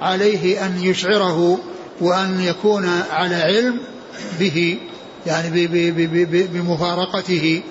[0.00, 1.58] عليه أن يشعره
[2.00, 3.80] وأن يكون على علم
[4.40, 4.78] به
[5.26, 5.66] يعني
[6.26, 7.62] بمفارقته.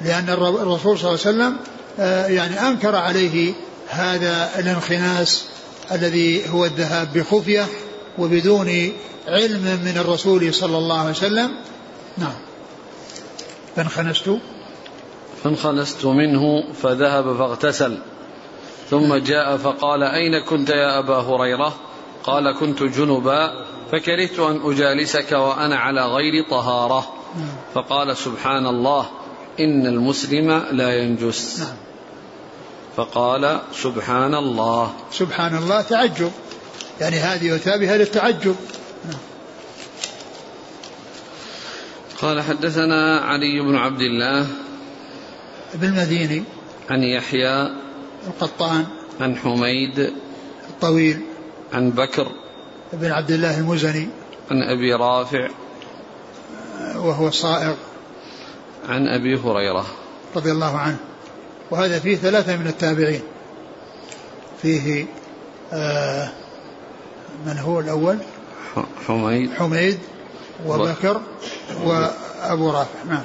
[0.00, 1.56] لأن الرسول صلى الله عليه وسلم
[2.00, 3.54] آه، يعني أنكر عليه
[3.88, 5.48] هذا الانخناس
[5.92, 7.66] الذي هو الذهاب بخفية
[8.18, 8.92] وبدون
[9.28, 11.50] علم من الرسول صلى الله عليه وسلم.
[12.18, 12.34] نعم.
[13.76, 14.30] فانخنست.
[15.44, 17.98] فانخنست منه فذهب فاغتسل.
[18.90, 21.74] ثم جاء فقال أين كنت يا أبا هريرة؟
[22.24, 27.12] قال كنت جنبا فكرهت أن أجالسك وأنا على غير طهارة.
[27.36, 27.48] نعم.
[27.74, 29.06] فقال سبحان الله
[29.60, 31.60] إن المسلم لا ينجس.
[31.60, 31.87] نعم.
[32.98, 36.32] فقال سبحان الله سبحان الله تعجب.
[37.00, 38.56] يعني هذه يتابها للتعجب.
[42.22, 44.46] قال حدثنا علي بن عبد الله
[45.74, 46.44] بن المديني.
[46.90, 47.70] عن يحيى
[48.26, 48.86] القطان.
[49.20, 50.12] عن حميد
[50.68, 51.22] الطويل.
[51.72, 52.32] عن بكر
[52.92, 54.08] بن عبد الله المزني.
[54.50, 55.48] عن أبي رافع
[56.96, 57.74] وهو الصائغ
[58.88, 59.86] عن أبي هريرة.
[60.36, 60.98] رضي الله عنه.
[61.70, 63.22] وهذا فيه ثلاثة من التابعين.
[64.62, 65.06] فيه
[65.72, 66.30] آه
[67.46, 68.18] من هو الأول؟
[69.06, 69.50] حميد.
[69.52, 69.98] حميد
[70.66, 71.20] وبكر
[71.84, 73.04] وأبو رافع.
[73.08, 73.24] نعم.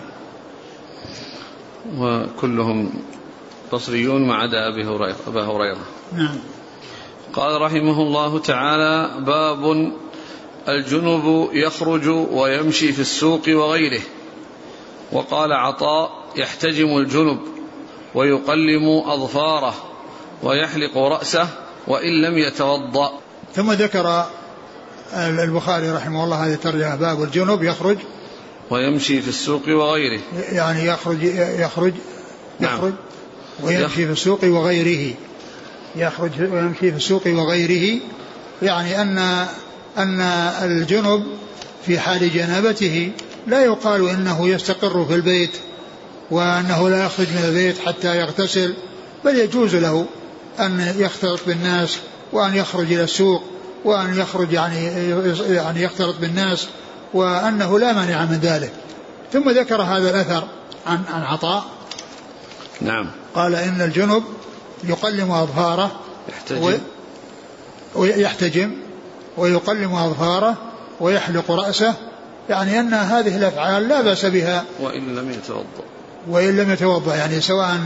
[1.97, 2.93] وكلهم
[3.73, 5.86] بصريون ما عدا أبي هريرة أبا هريرة.
[6.13, 6.39] نعم.
[7.34, 9.91] قال رحمه الله تعالى باب
[10.67, 14.01] الجنب يخرج ويمشي في السوق وغيره.
[15.12, 17.39] وقال عطاء يحتجم الجنب.
[18.15, 19.73] ويقلم أظفاره
[20.43, 21.47] ويحلق رأسه
[21.88, 23.12] وإن لم يتوضأ.
[23.56, 24.26] ثم ذكر
[25.13, 27.97] البخاري رحمه الله هذه الترجمة باب الجنوب يخرج.
[28.69, 30.21] ويمشي في السوق وغيره.
[30.52, 31.23] يعني يخرج
[31.60, 31.93] يخرج
[32.60, 32.78] نعم.
[32.78, 32.93] يخرج
[33.63, 35.13] ويمشي في السوق وغيره.
[35.95, 37.99] يخرج ويمشي في السوق وغيره.
[38.62, 39.17] يعني أن
[39.97, 40.21] أن
[40.62, 41.23] الجنب
[41.86, 43.12] في حال جنابته
[43.47, 45.52] لا يقال إنه يستقر في البيت.
[46.34, 48.74] وأنه لا يخرج من البيت حتى يغتسل
[49.26, 50.06] بل يجوز له
[50.60, 51.98] أن يختلط بالناس
[52.32, 53.43] وأن يخرج إلى السوق
[53.86, 55.10] وأن يخرج يعني
[55.50, 56.67] يعني يختلط بالناس
[57.13, 58.72] وأنه لا مانع من ذلك.
[59.34, 60.48] ثم ذكر هذا الأثر
[60.88, 61.63] عن عن عطاء.
[62.82, 63.12] نعم.
[63.36, 64.24] قال إن الجنب
[64.84, 65.91] يقلم أظفاره
[66.30, 66.80] يحتجم.
[67.96, 68.72] ويحتجم
[69.38, 70.58] ويقلم أظفاره
[71.00, 71.93] ويحلق رأسه
[72.50, 74.63] يعني أن هذه الأفعال لا بأس بها.
[74.82, 75.84] وإن لم يتوضأ.
[76.30, 77.78] وإن لم يتوضأ يعني سواء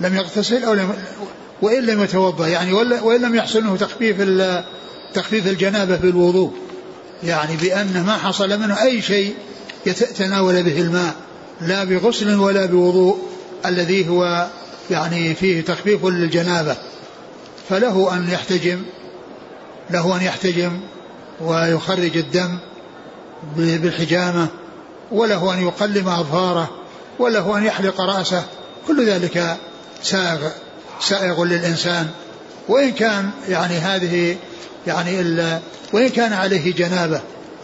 [0.00, 0.94] لم يغتسل أو لم
[1.62, 4.16] وإن لم يتوضأ يعني وإن لم يحصل منه تخفيف
[5.14, 6.52] تخفيف الجنابة في الوضوء
[7.22, 9.34] يعني بأنه ما حصل منه أي شيء
[9.86, 11.14] يتناول به الماء
[11.60, 13.18] لا بغسل ولا بوضوء
[13.66, 14.46] الذي هو
[14.90, 16.76] يعني فيه تخفيف للجنابة.
[17.68, 18.82] فله أن يحتجم
[19.90, 20.80] له أن يحتجم
[21.40, 22.58] ويخرج الدم
[23.56, 24.48] بالحجامة
[25.12, 26.79] وله أن يقلم أظفاره
[27.20, 28.44] وله أن يحلق رأسه.
[28.86, 29.56] كل ذلك
[30.02, 30.48] سائغ
[31.00, 32.08] سائغ للإنسان.
[32.68, 34.36] وإن كان يعني هذه
[34.86, 35.20] يعني
[35.92, 37.20] وإن كان عليه جنابة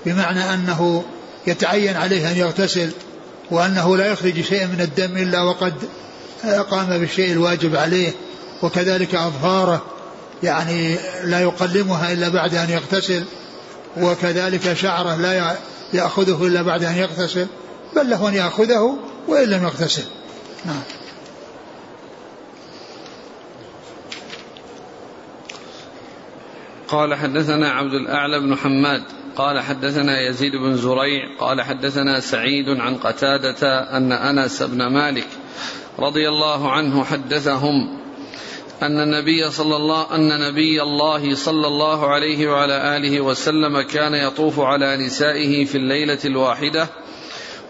[0.06, 1.04] بمعنى أنه
[1.46, 2.90] يتعين عليه أن يغتسل
[3.50, 5.74] وأنه لا يخرج شيئا من الدم إلا وقد
[6.70, 8.12] قام بالشيء الواجب عليه
[8.62, 9.84] وكذلك أظفاره
[10.42, 13.24] يعني لا يقلمها إلا بعد أن يغتسل
[13.96, 15.56] وكذلك شعره لا
[15.92, 17.46] يأخذه إلا بعد أن يغتسل
[17.96, 20.04] بل له أن يأخذه وإن لم يغتسل
[20.64, 20.82] نعم.
[26.88, 29.02] قال حدثنا عبد الأعلى بن حماد
[29.36, 35.26] قال حدثنا يزيد بن زريع قال حدثنا سعيد عن قتادة أن أنس بن مالك
[35.98, 37.98] رضي الله عنه حدثهم
[38.82, 44.60] أن النبي صلى الله أن نبي الله صلى الله عليه وعلى آله وسلم كان يطوف
[44.60, 46.88] على نسائه في الليلة الواحدة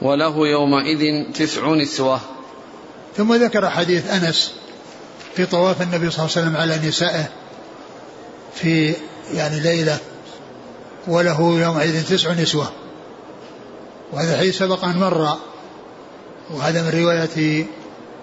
[0.03, 2.21] وله يومئذ تسع نسوة
[3.17, 4.53] ثم ذكر حديث أنس
[5.35, 7.29] في طواف النبي صلى الله عليه وسلم على نسائه
[8.55, 8.95] في
[9.35, 9.99] يعني ليلة
[11.07, 12.73] وله يومئذ تسع نسوة
[14.13, 15.37] وهذا الحديث سبق أن مر
[16.51, 17.67] وهذا من رواية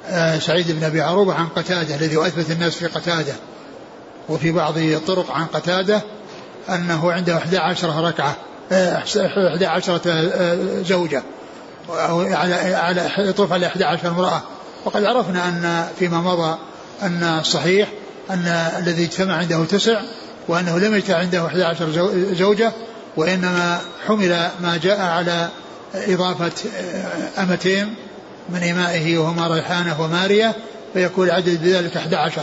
[0.08, 3.34] آه، سعيد بن أبي عروبة عن قتادة الذي أثبت الناس في قتادة
[4.30, 6.02] وفي بعض الطرق عن قتادة
[6.70, 8.36] أنه عنده 11 ركعة
[8.72, 11.24] 11 آه، آه، زوجة.
[11.90, 14.42] على على يطوف على 11 امرأة.
[14.86, 16.58] وقد عرفنا أن فيما مضى
[17.02, 17.90] أن الصحيح
[18.30, 18.48] أن
[18.80, 20.02] الذي اجتمع عنده تسع
[20.48, 21.92] وأنه لم يجتمع عنده 11
[22.34, 22.72] زوجة
[23.18, 25.50] وإنما حمل ما جاء على
[25.96, 26.52] إضافة
[27.38, 27.96] أمتين
[28.50, 30.56] من إمائه وهما ريحانة ومارية
[30.94, 32.42] فيكون العدد بذلك 11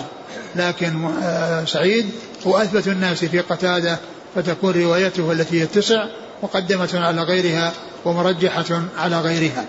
[0.57, 2.11] لكن آه، سعيد
[2.47, 3.99] هو أثبت الناس في قتادة
[4.35, 6.07] فتكون روايته التي هي التسع
[6.43, 7.73] مقدمة على غيرها
[8.05, 9.65] ومرجحة على غيرها.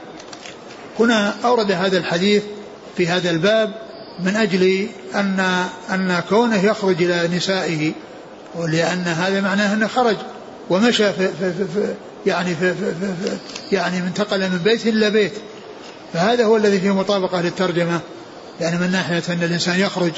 [1.00, 2.43] هنا أورد هذا الحديث
[2.97, 3.74] في هذا الباب
[4.19, 7.91] من أجل أن أن كونه يخرج إلى نسائه
[8.56, 10.15] ولأن هذا معناه أنه خرج
[10.69, 11.95] ومشى في في في
[12.26, 13.38] يعني في في في
[13.76, 15.34] يعني انتقل من بيت إلى بيت.
[16.13, 18.00] فهذا هو الذي فيه مطابقة للترجمة
[18.62, 20.12] يعني من ناحية أن الإنسان يخرج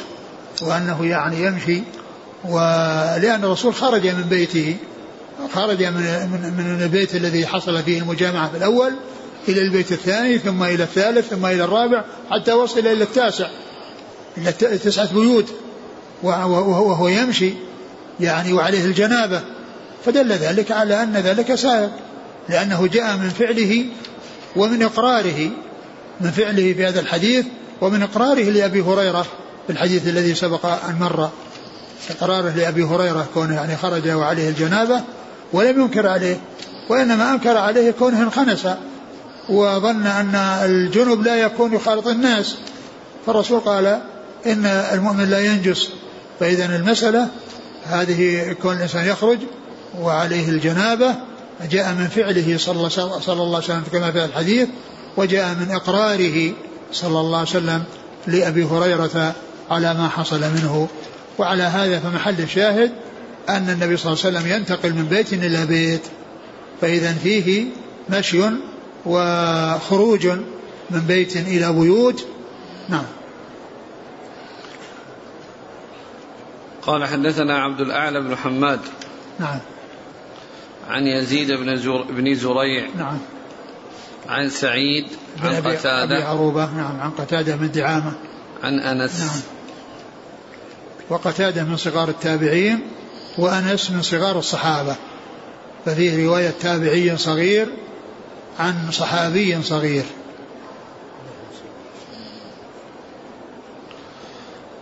[0.62, 1.84] وأنه يعني يمشي
[2.46, 4.78] ولأن الرسول خرج من بيته
[5.54, 6.02] خرج من,
[6.58, 8.94] من, البيت الذي حصل فيه المجامعة في الأول
[9.48, 13.48] إلى البيت الثاني ثم إلى الثالث ثم إلى الرابع حتى وصل إلى التاسع
[14.38, 15.46] إلى تسعة بيوت
[16.24, 17.54] وهو يمشي
[18.20, 19.42] يعني وعليه الجنابة.
[20.06, 21.92] فدل ذلك على أن ذلك سائق
[22.50, 23.86] لأنه جاء من فعله
[24.56, 25.50] ومن إقراره
[26.22, 27.46] من فعله في هذا الحديث
[27.82, 29.22] ومن إقراره لأبي هريرة
[29.68, 31.30] في الحديث الذي سبق أن مر.
[32.10, 35.02] إقراره لأبي هريرة كونه يعني خرج وعليه الجنابة
[35.54, 36.40] ولم ينكر عليه
[36.90, 38.68] وإنما أنكر عليه كونه انخنس
[39.50, 40.36] وظن أن
[40.66, 42.56] الجنب لا يكون يخالط الناس.
[43.26, 43.86] فالرسول قال
[44.46, 45.90] إن المؤمن لا ينجس
[46.40, 47.28] فإذا المسألة
[47.86, 49.38] هذه كون الإنسان يخرج
[50.02, 51.16] وعليه الجنابة
[51.72, 52.90] جاء من فعله صلى
[53.30, 54.70] الله عليه وسلم كما في الحديث
[55.18, 56.54] وجاء من إقراره
[56.92, 57.84] صلى الله عليه وسلم
[58.28, 59.34] لأبي هريرة
[59.72, 60.88] على ما حصل منه.
[61.38, 62.92] وعلى هذا فمحل الشاهد
[63.50, 66.02] أن النبي صلى الله عليه وسلم ينتقل من بيت إلى بيت
[66.82, 67.66] فإذا فيه
[68.10, 68.42] مشي
[69.06, 70.28] وخروج
[70.90, 72.26] من بيت إلى بيوت.
[72.90, 73.06] نعم.
[76.82, 78.80] قال حدثنا عبد الأعلى بن حماد.
[79.40, 79.60] نعم.
[80.90, 82.88] عن يزيد بن زر بن زريع.
[82.98, 83.18] نعم.
[84.30, 85.06] عن سعيد
[85.44, 86.04] عن قتادة.
[86.04, 86.66] أبي عروبة.
[86.66, 88.14] نعم عن قتادة من دعامة.
[88.64, 89.20] عن أنس.
[89.20, 89.42] نعم.
[91.10, 92.80] وقتادة من صغار التابعين
[93.38, 94.96] وأنس من صغار الصحابة.
[95.86, 97.68] ففيه رواية تابعي صغير
[98.60, 100.06] عن صحابي صغير.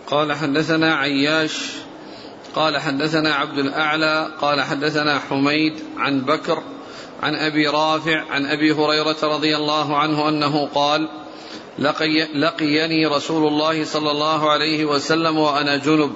[0.08, 1.72] قال حدثنا عياش
[2.56, 6.64] قال حدثنا عبد الأعلى قال حدثنا حميد عن بكر
[7.24, 11.10] عن أبي رافع عن أبي هريرة رضي الله عنه أنه قال
[11.80, 16.12] لقي لقيني رسول الله صلى الله عليه وسلم وأنا جنب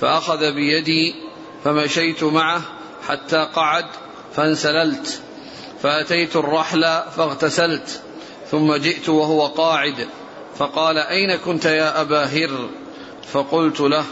[0.00, 1.14] فأخذ بيدي
[1.64, 2.62] فمشيت معه
[3.08, 3.84] حتى قعد
[4.36, 5.20] فانسللت
[5.82, 6.82] فأتيت الرحل
[7.16, 8.02] فاغتسلت
[8.50, 10.08] ثم جئت وهو قاعد
[10.58, 12.68] فقال أين كنت يا أبا هر؟
[13.32, 14.04] فقلت له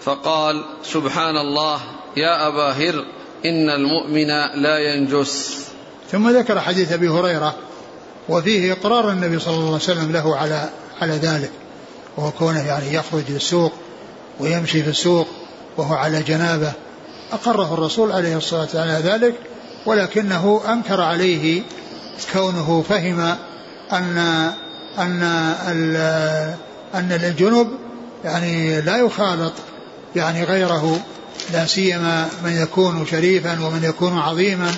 [0.00, 1.80] فقال سبحان الله
[2.16, 3.04] يا أبا هر
[3.44, 4.28] إن المؤمن
[4.62, 5.66] لا ينجس.
[6.10, 7.56] ثم ذكر حديث أبي هريرة
[8.30, 10.68] وفيه إقرار النبي صلى الله عليه وسلم له على
[11.02, 11.50] على ذلك
[12.16, 13.72] وهو كونه يعني يخرج للسوق
[14.40, 15.26] ويمشي في السوق
[15.76, 16.72] وهو على جنابة.
[17.32, 19.34] أقره الرسول عليه الصلاة والسلام على ذلك
[19.86, 21.62] ولكنه أنكر عليه
[22.32, 23.20] كونه فهم
[23.92, 24.18] أن
[24.98, 25.22] أن
[26.94, 27.68] أن الجنب
[28.24, 29.52] يعني لا يخالط
[30.16, 31.00] يعني غيره
[31.52, 34.74] لا سيما من يكون شريفا ومن يكون عظيما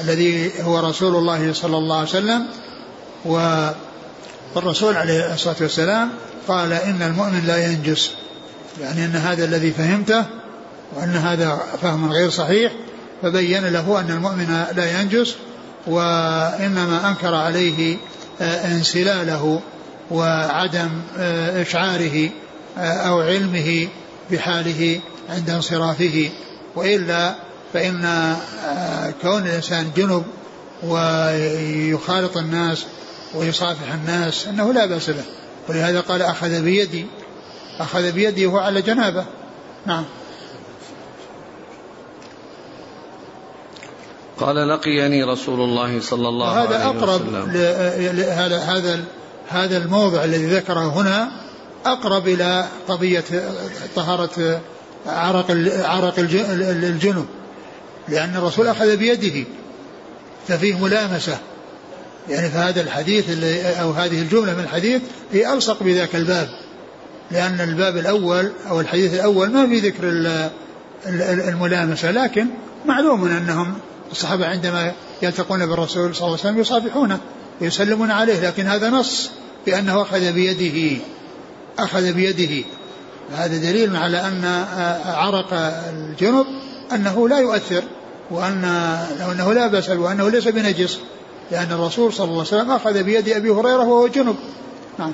[0.00, 2.46] الذي هو رسول الله صلى الله عليه وسلم.
[3.24, 6.10] والرسول عليه الصلاة والسلام
[6.48, 8.10] قال إن المؤمن لا ينجس
[8.80, 10.24] يعني إن هذا الذي فهمته
[10.96, 12.72] وإن هذا فهم غير صحيح
[13.22, 15.34] فبين له أن المؤمن لا ينجس
[15.86, 17.96] وإنما أنكر عليه
[18.40, 19.60] آه، انسلاله
[20.10, 22.30] وعدم آه، إشعاره
[22.78, 23.88] آه، أو علمه
[24.30, 26.30] بحاله عند انصرافه.
[26.76, 27.34] وإلا
[27.72, 28.36] فإن
[29.22, 30.24] كون الإنسان جنب
[30.82, 32.84] ويخالط الناس
[33.34, 35.24] ويصافح الناس أنه لا بأس به.
[35.68, 37.06] ولهذا قال أخذ بيدي
[37.78, 39.24] أخذ بيدي وهو على جنابة.
[39.86, 40.04] نعم.
[44.40, 46.80] قال لقيني رسول الله صلى الله عليه وسلم.
[46.80, 47.22] هذا أقرب
[48.28, 49.04] هذا هذا
[49.48, 51.30] هذا الموضع الذي ذكره هنا
[51.86, 53.24] أقرب إلى قضية
[53.96, 54.60] طهارة
[55.06, 55.50] عرق
[55.84, 57.26] عرق الجنب
[58.08, 59.48] لأن الرسول أخذ بيده
[60.48, 61.38] ففيه ملامسة.
[62.28, 63.44] يعني فهذا الحديث
[63.80, 66.48] أو هذه الجملة من الحديث هي ألصق بذاك الباب.
[67.30, 70.02] لأن الباب الأول أو الحديث الأول ما في ذكر
[71.48, 72.46] الملامسة لكن
[72.86, 73.74] معلوم أنهم
[74.12, 77.18] الصحابة عندما يلتقون بالرسول صلى الله عليه وسلم يصافحونه
[77.60, 79.30] ويسلمون عليه لكن هذا نص
[79.66, 81.02] بأنه أخذ بيده.
[81.78, 82.66] أخذ بيده.
[83.36, 84.64] هذا دليل على أن
[85.06, 85.48] عرق
[85.92, 86.46] الجنب
[86.92, 87.82] أنه لا يؤثر
[88.30, 88.64] وأن
[89.32, 90.98] أنه لا بأس وأنه ليس بنجس.
[91.50, 94.36] لأن الرسول صلى الله عليه وسلم أخذ بيد أبي هريرة وهو جنب.
[94.98, 95.12] نعم.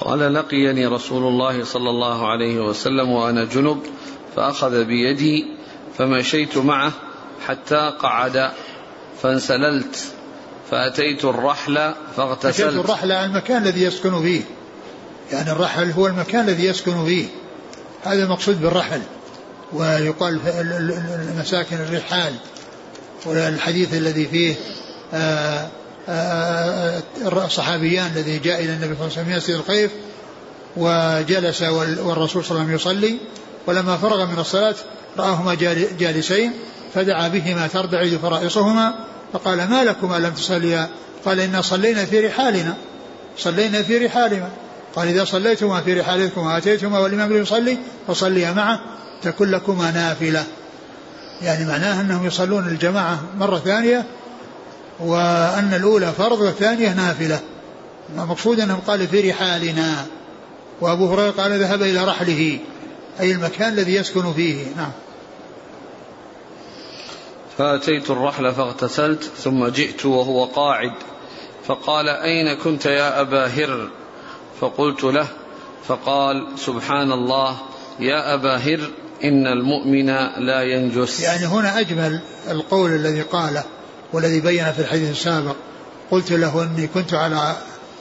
[0.00, 3.82] قال لقيني رسول الله صلى الله عليه وسلم وأنا جنب
[4.36, 5.46] فأخذ بيدي
[5.98, 6.92] فمشيت معه
[7.46, 8.50] حتى قعد
[9.22, 10.12] فانسللت
[10.70, 12.60] فأتيت الرحل فاغتسلت.
[12.60, 14.42] أتيت الرحل المكان الذي يسكن فيه.
[15.32, 17.26] يعني الرحل هو المكان الذي يسكن فيه.
[18.04, 19.02] هذا المقصود بالرحل.
[19.72, 20.40] ويقال
[21.38, 22.34] مساكن الرحال.
[23.26, 24.54] والحديث الذي فيه
[25.14, 25.68] آه،
[26.08, 29.90] آه، آه، الصحابيان الذي جاء إلى النبي صلى الله عليه وسلم يسير الخيف
[30.76, 33.18] وجلس والرسول صلى الله عليه وسلم يصلي
[33.66, 34.74] ولما فرغ من الصلاة
[35.18, 35.54] رآهما
[35.98, 36.52] جالسين
[36.94, 38.94] فدعا بهما تربعد فرائصهما
[39.32, 40.88] فقال ما لكما لم تصليا؟
[41.24, 42.74] قال إنا صلينا في رحالنا
[43.38, 44.48] صلينا في رحالنا.
[44.96, 47.78] قال إذا صليتما في رحالكم وآتيتما والإمام يصلي
[48.08, 48.80] فصليا معه
[49.22, 50.44] تكن لكما نافلة.
[51.42, 54.06] يعني معناه أنهم يصلون الجماعة مرة ثانية
[55.00, 57.40] وأن الأولى فرض والثانية نافلة.
[58.14, 60.06] المقصود أنهم قالوا في رحالنا.
[60.80, 62.58] وأبو هريرة قال ذهب إلى رحله
[63.20, 64.64] أي المكان الذي يسكن فيه.
[64.76, 64.92] نعم.
[67.58, 70.92] فأتيت الرحل فاغتسلت ثم جئت وهو قاعد.
[71.66, 73.88] فقال أين كنت يا أبا هر؟
[74.60, 75.26] فقلت له
[75.88, 77.56] فقال سبحان الله
[78.00, 78.90] يا أبا هر.
[79.24, 80.06] إن المؤمن
[80.46, 81.20] لا ينجس.
[81.20, 83.64] يعني هنا أجمل القول الذي قاله
[84.12, 85.56] والذي بين في الحديث السابق.
[86.10, 87.56] قلت له أني كنت على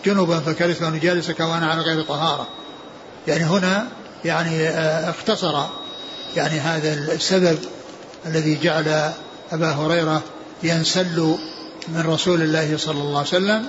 [0.05, 2.47] جنوبا فكرهت أن أجالسك وأنا على غير طهارة.
[3.27, 3.87] يعني هنا
[4.25, 5.63] يعني آه، اختصر
[6.35, 7.57] يعني هذا السبب
[8.25, 9.11] الذي جعل
[9.51, 10.21] أبا هريرة
[10.63, 11.35] ينسل
[11.87, 13.65] من رسول الله صلى الله عليه وسلم.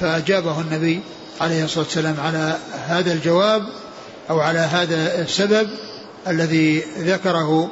[0.00, 1.00] فأجابه النبي
[1.40, 2.56] عليه الصلاة والسلام على
[2.86, 3.62] هذا الجواب
[4.30, 5.68] أو على هذا السبب
[6.28, 7.70] الذي ذكره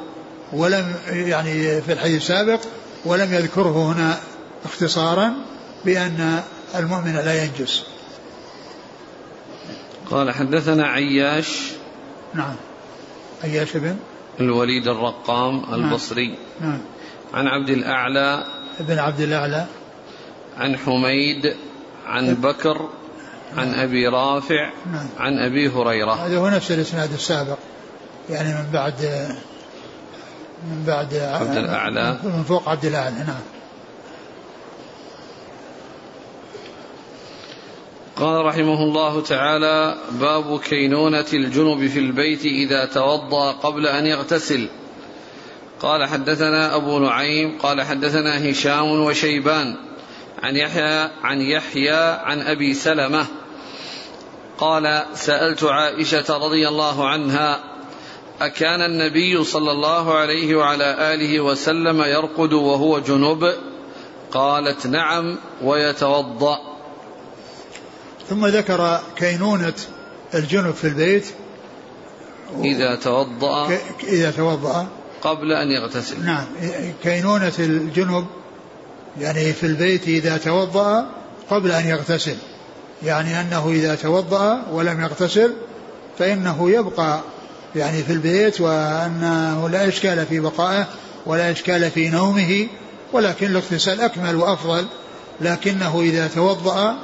[0.53, 2.59] ولم يعني في الحديث السابق
[3.05, 4.19] ولم يذكره هنا
[4.65, 5.33] اختصارا
[5.85, 6.41] بأن
[6.75, 7.83] المؤمن لا ينجس.
[10.11, 11.71] قال حدثنا عياش.
[12.33, 12.55] نعم.
[13.43, 13.95] عياش بن
[14.39, 15.73] الوليد الرقام نعم.
[15.73, 16.37] البصري.
[16.61, 16.79] نعم.
[17.33, 18.43] عن عبد الأعلى.
[18.79, 19.65] ابن عبد الأعلى.
[20.57, 21.55] عن حميد.
[22.07, 22.89] عن بكر.
[23.57, 24.71] عن أبي رافع.
[24.91, 25.07] نعم.
[25.17, 26.13] عن أبي هريرة.
[26.13, 27.57] هذا هو نفس الإسناد السابق.
[28.29, 29.01] يعني من بعد
[30.63, 32.19] من بعد عبد الأعلى.
[32.23, 33.41] من فوق عبد الأعلى نعم.
[38.15, 44.67] قال رحمه الله تعالى باب كينونة الجنب في البيت إذا توضأ قبل أن يغتسل.
[45.79, 49.75] قال حدثنا أبو نعيم قال حدثنا هشام وشيبان
[50.43, 53.25] عن يحيى عن يحيى عن أبي سلمة.
[54.57, 57.59] قال سألت عائشة رضي الله عنها
[58.41, 63.53] أكان النبي صلى الله عليه وعلى آله وسلم يرقد وهو جنب.
[64.31, 66.57] قالت نعم ويتوضأ.
[68.29, 69.73] ثم ذكر كينونة
[70.33, 71.27] الجنب في البيت.
[72.63, 73.77] إذا توضأ.
[74.03, 74.87] إذا توضأ.
[75.21, 76.25] قبل أن يغتسل.
[76.25, 76.45] نعم.
[77.03, 78.25] كينونة الجنب
[79.19, 81.09] يعني في البيت إذا توضأ
[81.49, 82.35] قبل أن يغتسل.
[83.03, 85.53] يعني أنه إذا توضأ ولم يغتسل
[86.19, 87.19] فإنه يبقى
[87.75, 90.87] يعني في البيت وأنه لا إشكال في بقائه
[91.25, 92.67] ولا إشكال في نومه
[93.13, 94.85] ولكن الاغتسال أكمل وأفضل.
[95.41, 96.97] لكنه إذا توضأ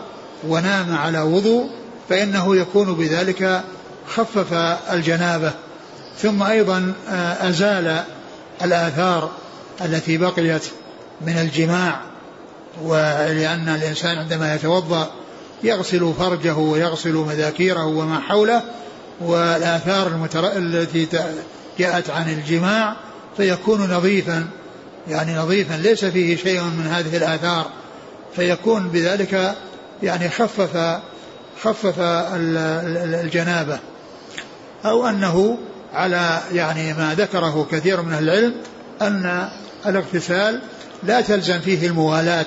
[0.48, 1.70] ونام على وضوء
[2.10, 3.64] فإنه يكون بذلك
[4.08, 4.54] خفف
[4.94, 5.54] الجنابة.
[6.18, 8.04] ثم أيضا آه، أزال
[8.64, 9.32] الآثار
[9.82, 10.64] التي بقيت
[11.22, 12.02] من الجماع
[12.84, 15.12] ولأن الإنسان عندما يتوضأ
[15.64, 18.64] يغسل فرجه ويغسل مذاكيره وما حوله
[19.22, 20.58] والآثار المتر...
[20.58, 21.08] التي
[21.80, 22.96] جاءت عن الجماع
[23.38, 24.48] فيكون نظيفا.
[25.08, 27.70] يعني نظيفا ليس فيه شيء من هذه الآثار.
[28.36, 29.56] فيكون بذلك
[30.04, 31.00] يعني خفف
[31.64, 33.80] خفف الجنابة.
[34.86, 35.58] أو أنه
[35.94, 38.54] على يعني ما ذكره كثير من العلم
[39.02, 39.50] أن
[39.86, 40.62] الاغتسال
[41.04, 42.46] لا تلزم فيه الموالاة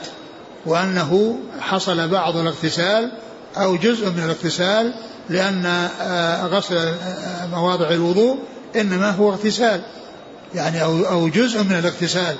[0.66, 3.12] وأنه حصل بعض الاغتسال
[3.56, 4.94] أو جزء من الاغتسال
[5.30, 5.66] لأن
[6.00, 8.38] آه، غسل آه، مواضع الوضوء
[8.76, 9.80] إنما هو اغتسال
[10.54, 12.36] يعني أو أو جزء من الاغتسال.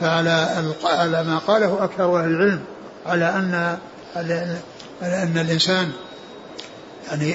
[0.00, 2.60] فعلى على ما قاله أكثر أهل العلم
[3.06, 3.78] على أن
[5.02, 5.92] أن الإنسان
[7.10, 7.30] يعني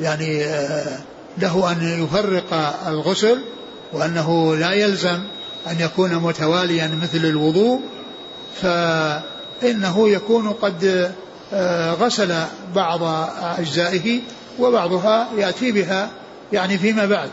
[0.00, 0.98] يعني آه،
[1.38, 2.54] له أن يفرق
[2.86, 3.38] الغسل
[3.92, 5.22] وأنه لا يلزم
[5.70, 7.80] أن يكون متواليا مثل الوضوء
[8.62, 11.12] فإنه يكون قد
[12.00, 12.34] غسل
[12.74, 13.02] بعض
[13.58, 14.20] أجزائه
[14.58, 16.10] وبعضها يأتي بها
[16.52, 17.30] يعني فيما بعد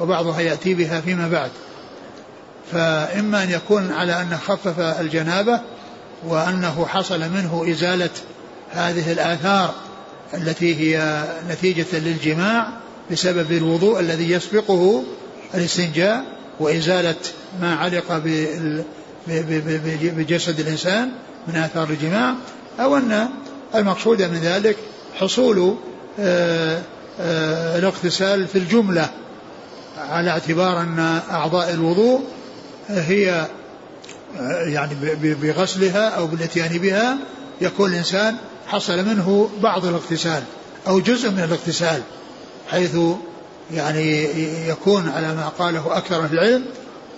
[0.00, 1.50] وبعضها يأتي بها فيما بعد.
[2.72, 5.60] فإما أن يكون على أن خفف الجنابة
[6.26, 8.10] وأنه حصل منه إزالة
[8.70, 9.74] هذه الآثار
[10.34, 12.68] التي هي نتيجة للجماع
[13.10, 15.04] بسبب الوضوء الذي يسبقه
[15.54, 16.24] الاستنجاء
[16.60, 17.14] وإزالة
[17.60, 18.22] ما علق
[20.16, 21.10] بجسد الإنسان
[21.48, 22.34] من آثار الجماع
[22.80, 23.28] أو أن
[23.74, 24.76] المقصود من ذلك
[25.14, 25.76] حصول
[26.20, 26.82] آه،
[27.20, 29.10] آه، الاغتسال في الجملة
[29.98, 32.20] على اعتبار أن أعضاء الوضوء
[32.88, 33.46] هي
[34.40, 37.18] آه، يعني بغسلها أو بالاتيان بها
[37.60, 38.36] يكون الإنسان
[38.66, 40.42] حصل منه بعض الاغتسال
[40.86, 42.02] أو جزء من الاغتسال
[42.70, 42.96] حيث
[43.72, 44.24] يعني
[44.68, 46.64] يكون على ما قاله أكثر أهل العلم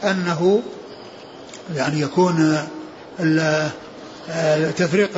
[0.05, 0.63] أنه
[1.75, 2.59] يعني يكون
[4.77, 5.11] تفريق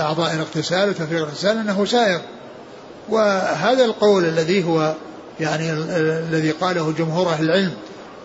[0.00, 2.20] أعضاء الاغتسال وتفريق الاغتسال أنه سائر
[3.08, 4.94] وهذا القول الذي هو
[5.40, 7.72] يعني الذي قاله جمهور أهل العلم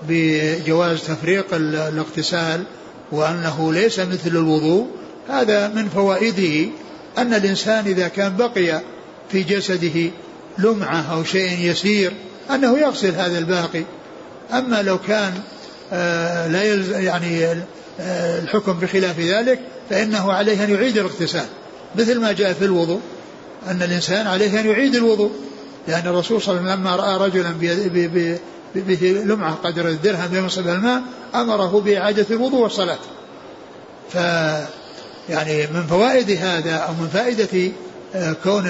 [0.08, 2.64] بجواز تفريق الاغتسال
[3.12, 4.88] وأنه ليس مثل الوضوء
[5.30, 6.70] هذا من فوائده
[7.18, 8.82] أن الإنسان إذا كان بقي
[9.32, 10.12] في جسده
[10.58, 12.14] لمعة أو شيء يسير
[12.52, 13.84] أنه يغسل هذا الباقي.
[14.54, 15.34] أما لو كان
[15.94, 16.64] آه، لا
[17.00, 17.56] يعني
[18.00, 21.46] الحكم بخلاف ذلك فإنه عليه أن يعيد الاغتسال.
[21.96, 23.00] مثل ما جاء في الوضوء
[23.68, 25.32] أن الإنسان عليه أن يعيد الوضوء
[25.88, 27.52] لأن الرسول صلى الله عليه وسلم لما رأى رجلا
[28.76, 31.02] به لمعة قدر الدرهم ينصب الماء
[31.36, 32.98] أمره بإعادة الوضوء والصلاة.
[34.10, 34.16] ف
[35.30, 37.72] يعني من فوائد هذا أو من فائدة
[38.16, 38.68] آه، كون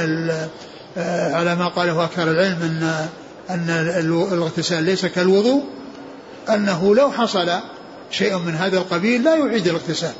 [0.97, 3.07] آه، على ما قاله أكثر العلم أن
[3.49, 3.69] أن
[4.33, 5.63] الاغتسال ليس كالوضوء
[6.49, 7.49] أنه لو حصل
[8.11, 10.13] شيء من هذا القبيل لا يعيد الاغتسال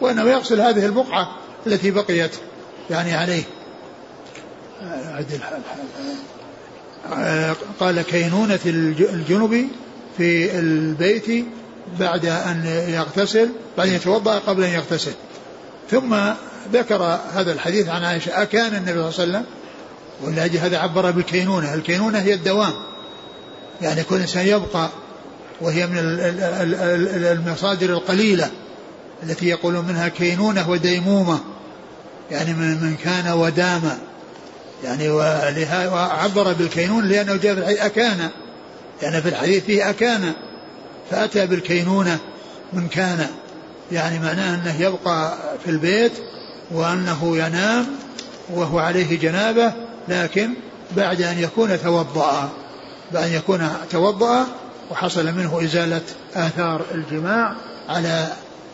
[0.00, 1.36] وإنما يغسل هذه البقعة
[1.66, 2.30] التي بقيت
[2.90, 3.42] يعني عليه.
[7.80, 9.68] قال كينونة الجنب
[10.16, 11.46] في البيت
[12.00, 15.12] بعد أن يغتسل بعد أن يتوضأ قبل أن يغتسل.
[15.90, 16.16] ثم
[16.72, 17.02] ذكر
[17.34, 19.46] هذا الحديث عن عائشة أكان النبي صلى الله عليه وسلم
[20.22, 21.74] ولأجل هذا عبر بالكينونة.
[21.74, 22.72] الكينونة هي الدوام.
[23.82, 24.88] يعني كل إنسان يبقى
[25.60, 25.98] وهي من
[27.32, 28.50] المصادر القليلة
[29.22, 31.40] التي يقولون منها كينونة وديمومة
[32.30, 33.82] يعني من كان ودام
[34.84, 35.08] يعني
[35.88, 38.28] وعبر بالكينون لأنه جاء في الحديث أكان.
[39.02, 40.32] يعني في الحديث فيه أكان.
[41.10, 42.18] فأتى بالكينونة
[42.72, 43.26] من كان.
[43.92, 46.12] يعني معناه أنه يبقى في البيت
[46.70, 47.86] وأنه ينام
[48.50, 49.72] وهو عليه جنابة
[50.08, 50.50] لكن
[50.96, 52.50] بعد أن يكون توضأ
[53.12, 54.46] بعد أن يكون توضأ
[54.90, 56.02] وحصل منه إزالة
[56.34, 57.56] آثار الجماع
[57.88, 58.28] على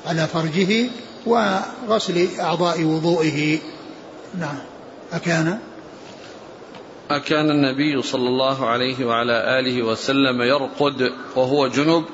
[0.06, 0.90] على فرجه
[1.26, 3.58] وغسل أعضاء وضوئه.
[4.38, 4.58] نعم.
[5.12, 5.58] أكان؟
[7.10, 12.04] أكان النبي صلى الله عليه وعلى آله وسلم يرقد وهو جنب.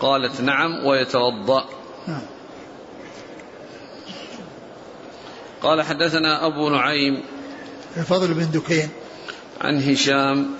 [0.00, 1.64] قالت نعم ويتوضأ.
[2.08, 2.22] نعم.
[5.62, 7.22] قال حدثنا أبو نعيم
[7.96, 8.88] الفضل بن دكين.
[9.60, 10.50] عن هشام.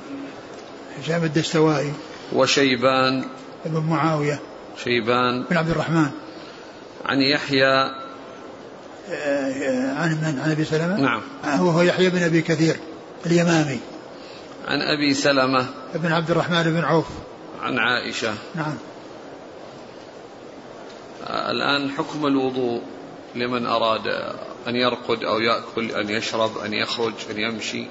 [0.98, 1.92] هشام الدستوائي.
[2.34, 3.24] وشيبان
[3.64, 4.40] بن معاوية
[4.84, 6.10] شيبان بن عبد الرحمن.
[7.04, 8.02] عن يحيى
[9.96, 11.22] عن من؟ عن أبي سلمة؟ نعم.
[11.44, 12.76] وهو يحيى بن أبي كثير
[13.26, 13.80] اليمامي.
[14.68, 17.06] عن أبي سلمة بن عبد الرحمن بن عوف.
[17.62, 18.34] عن عائشة.
[18.54, 18.74] نعم.
[21.30, 22.82] الآن حكم الوضوء
[23.34, 24.06] لمن أراد
[24.68, 27.86] أن يرقد أو يأكل أن يشرب أن يخرج أن يمشي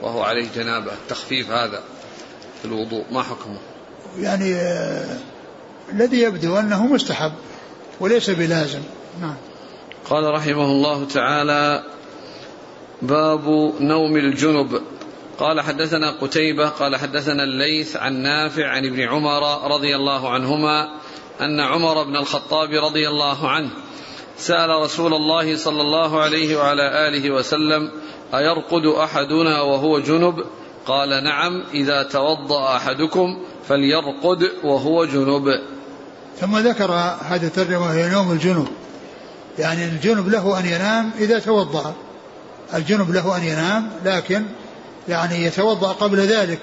[0.00, 0.92] وهو عليه جنابة.
[0.92, 1.82] التخفيف هذا.
[2.58, 3.58] في الوضوء ما حكمه؟
[4.18, 5.18] يعني آه
[5.92, 7.32] الذي يبدو أنه مستحب
[8.00, 8.80] وليس بلازم.
[9.20, 9.36] نعم.
[10.10, 11.82] قال رحمه الله تعالى
[13.02, 14.82] باب نوم الجنب.
[15.38, 20.88] قال حدثنا قتيبة قال حدثنا الليث عن نافع عن ابن عمر رضي الله عنهما
[21.40, 23.70] أن عمر بن الخطاب رضي الله عنه
[24.36, 27.90] سأل رسول الله صلى الله عليه وعلى آله وسلم
[28.34, 30.44] أيرقد أحدنا وهو جنب؟
[30.88, 35.44] قال نعم إذا توضأ أحدكم فليرقد وهو جنب.
[36.40, 36.92] ثم ذكر
[37.28, 38.68] هذه الترجمة هي نوم الجنب
[39.58, 41.94] يعني الجنب له أن ينام إذا توضأ.
[42.74, 44.44] الجنب له أن ينام لكن
[45.08, 46.60] يعني يتوضأ قبل ذلك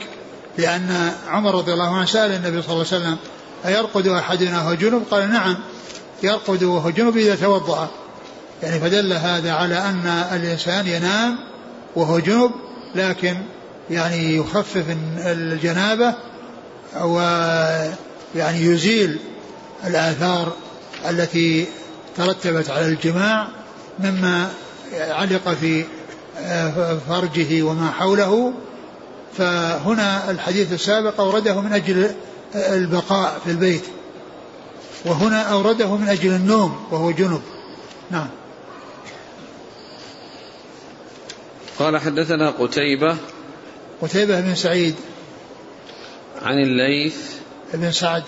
[0.57, 3.17] لأن عمر رضي الله عنه سأل النبي صلى الله عليه وسلم
[3.65, 5.57] أيرقد أحدنا وهو جنب قال نعم
[6.23, 7.87] يرقد وهو جنب إذا توضأ.
[8.63, 11.37] يعني فدل هذا على أن الإنسان ينام
[11.95, 12.51] وهو جنب
[12.95, 13.37] لكن
[13.89, 14.83] يعني يخفف
[15.17, 16.15] الجنابة
[17.01, 19.19] ويعني يزيل
[19.87, 20.53] الآثار
[21.09, 21.67] التي
[22.17, 23.47] ترتبت على الجماع
[23.99, 24.49] مما
[24.93, 25.85] علق في
[26.39, 28.53] آه، فرجه وما حوله.
[29.37, 32.11] فهنا الحديث السابق أورده من أجل
[32.55, 33.83] البقاء في البيت
[35.05, 37.41] وهنا أورده من أجل النوم وهو جنب.
[38.11, 38.27] نعم.
[41.79, 43.17] قال حدثنا قتيبة
[44.01, 44.95] قتيبة بن سعيد.
[46.41, 47.35] عن الليث.
[47.73, 48.23] بن سعد.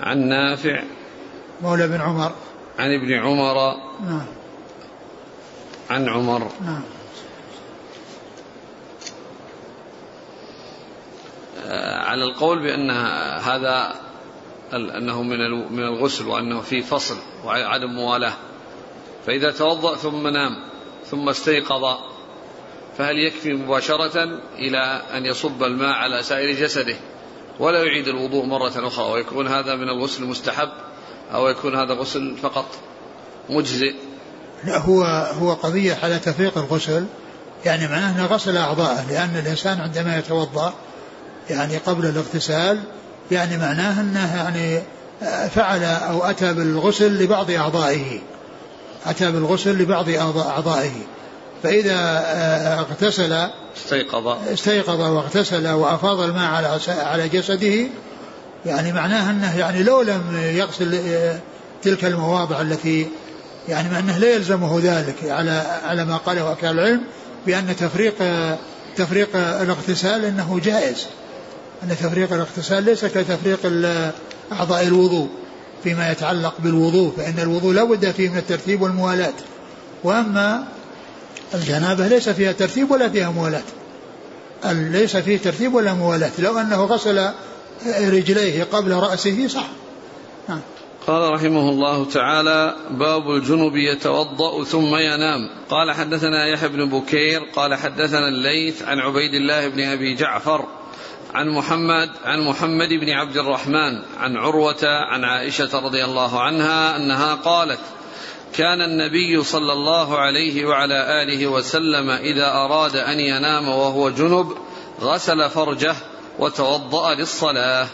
[0.00, 0.82] عن نافع.
[1.62, 2.32] مولى بن عمر.
[2.78, 3.76] عن ابن عمر.
[4.00, 4.26] نعم.
[5.90, 6.50] عن عمر.
[6.64, 6.82] نعم.
[11.66, 12.90] آه، على القول بأن
[13.40, 13.94] هذا
[14.72, 15.38] أنه من
[15.72, 18.32] من الغسل وأنه في فصل وعدم موالاة.
[19.26, 20.56] فإذا توضأ ثم نام
[21.06, 22.09] ثم استيقظ
[23.00, 26.96] فهل يكفي مباشرة إلى أن يصب الماء على سائر جسده
[27.58, 30.68] ولا يعيد الوضوء مرة أخرى ويكون هذا من الغسل المستحب
[31.32, 32.66] أو يكون هذا غسل فقط
[33.50, 33.94] مجزئ؟
[34.64, 35.02] لا هو
[35.40, 37.06] هو قضية على تفريق الغسل.
[37.64, 40.74] يعني معناه أنه غسل أعضاءه لأن الإنسان عندما يتوضأ
[41.50, 42.80] يعني قبل الاغتسال
[43.30, 44.82] يعني معناه أنه يعني
[45.48, 48.20] فعل أو أتى بالغسل لبعض أعضائه.
[49.06, 50.92] أتى بالغسل لبعض أعضائه.
[51.62, 52.24] فإذا
[52.78, 54.26] اغتسل استيقظ.
[54.52, 57.86] استيقظ واغتسل وأفاض الماء على على جسده
[58.66, 60.22] يعني معناه أنه يعني لو لم
[60.54, 61.00] يغسل
[61.82, 63.08] تلك المواضع التي
[63.68, 67.00] يعني مع أنه لا يلزمه ذلك على على ما قاله أكل العلم
[67.46, 68.14] بأن تفريق
[68.96, 71.06] تفريق الاغتسال أنه جائز.
[71.82, 73.58] أن تفريق الاغتسال ليس كتفريق
[74.52, 75.28] أعضاء الوضوء
[75.84, 79.32] فيما يتعلق بالوضوء فإن الوضوء لا بد فيه من الترتيب والموالاة.
[80.04, 80.64] وأما
[81.54, 83.62] الجنابة ليس فيها ترتيب ولا فيها موالاة
[84.72, 87.30] ليس فيه ترتيب ولا موالاة لو أنه غسل
[87.86, 89.66] رجليه قبل رأسه صح.
[90.48, 90.60] نعم.
[91.06, 95.50] قال رحمه الله تعالى باب الجنب يتوضأ ثم ينام.
[95.70, 100.64] قال حدثنا يحيى بن بكير قال حدثنا الليث عن عبيد الله بن أبي جعفر
[101.34, 107.34] عن محمد عن محمد بن عبد الرحمن عن عروة عن عائشة رضي الله عنها أنها
[107.34, 107.80] قالت
[108.54, 114.52] كان النبي صلى الله عليه وعلى آله وسلم إذا أراد أن ينام وهو جنب
[115.00, 115.94] غسل فرجه
[116.38, 117.86] وتوضأ للصلاة.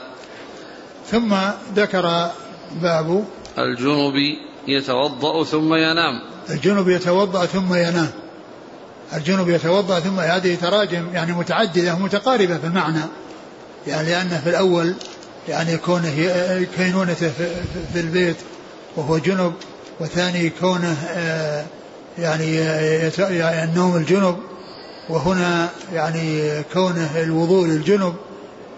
[1.11, 1.35] ثم
[1.75, 2.31] ذكر
[2.83, 3.25] باب
[3.59, 4.15] الجنب
[4.69, 6.23] يتوضأ ثم ينام.
[6.51, 8.11] الجنب يتوضأ ثم ينام.
[9.13, 13.03] الجنب يتوضأ ثم هذه تراجم يعني متعددة متقاربة في المعنى.
[13.87, 14.95] يعني لأنه في الأول
[15.49, 16.15] يعني كونه
[16.77, 17.31] كينونته
[17.93, 18.37] في البيت
[18.97, 19.53] وهو جنب
[20.01, 21.65] وثاني كونه آه،
[22.19, 22.57] يعني,
[23.19, 24.37] يعني النوم الجنب
[25.09, 28.15] وهنا يعني كونه الوضوء للجنب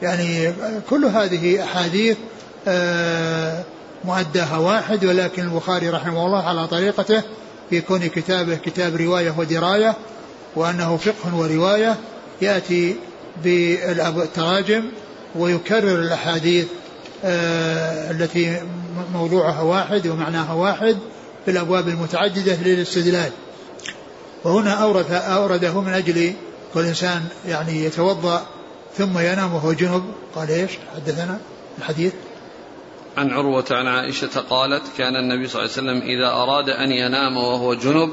[0.03, 0.53] يعني
[0.91, 2.17] كل هذه أحاديث
[2.69, 3.65] آه،
[4.05, 7.23] مؤداها واحد ولكن البخاري رحمه الله على طريقته
[7.71, 9.97] في كون كتابه كتاب رواية ودراية
[10.57, 11.97] وأنه فقه ورواية
[12.43, 12.97] يأتي
[13.45, 14.85] بالتراجم
[15.37, 16.67] ويكرر الأحاديث
[17.25, 18.61] آه، التي
[19.13, 20.99] موضوعها واحد ومعناها واحد
[21.45, 23.31] في الأبواب المتعددة للاستدلال.
[24.45, 26.33] وهنا أورد أورده من أجل
[26.75, 28.47] كل إنسان يعني يتوضأ
[28.97, 30.05] ثم ينام وهو جنب.
[30.35, 31.39] قال إيش؟ حدثنا
[31.79, 32.13] الحديث.
[33.17, 37.37] عن عروة عن عائشة قالت كان النبي صلى الله عليه وسلم إذا أراد أن ينام
[37.37, 38.11] وهو جنب.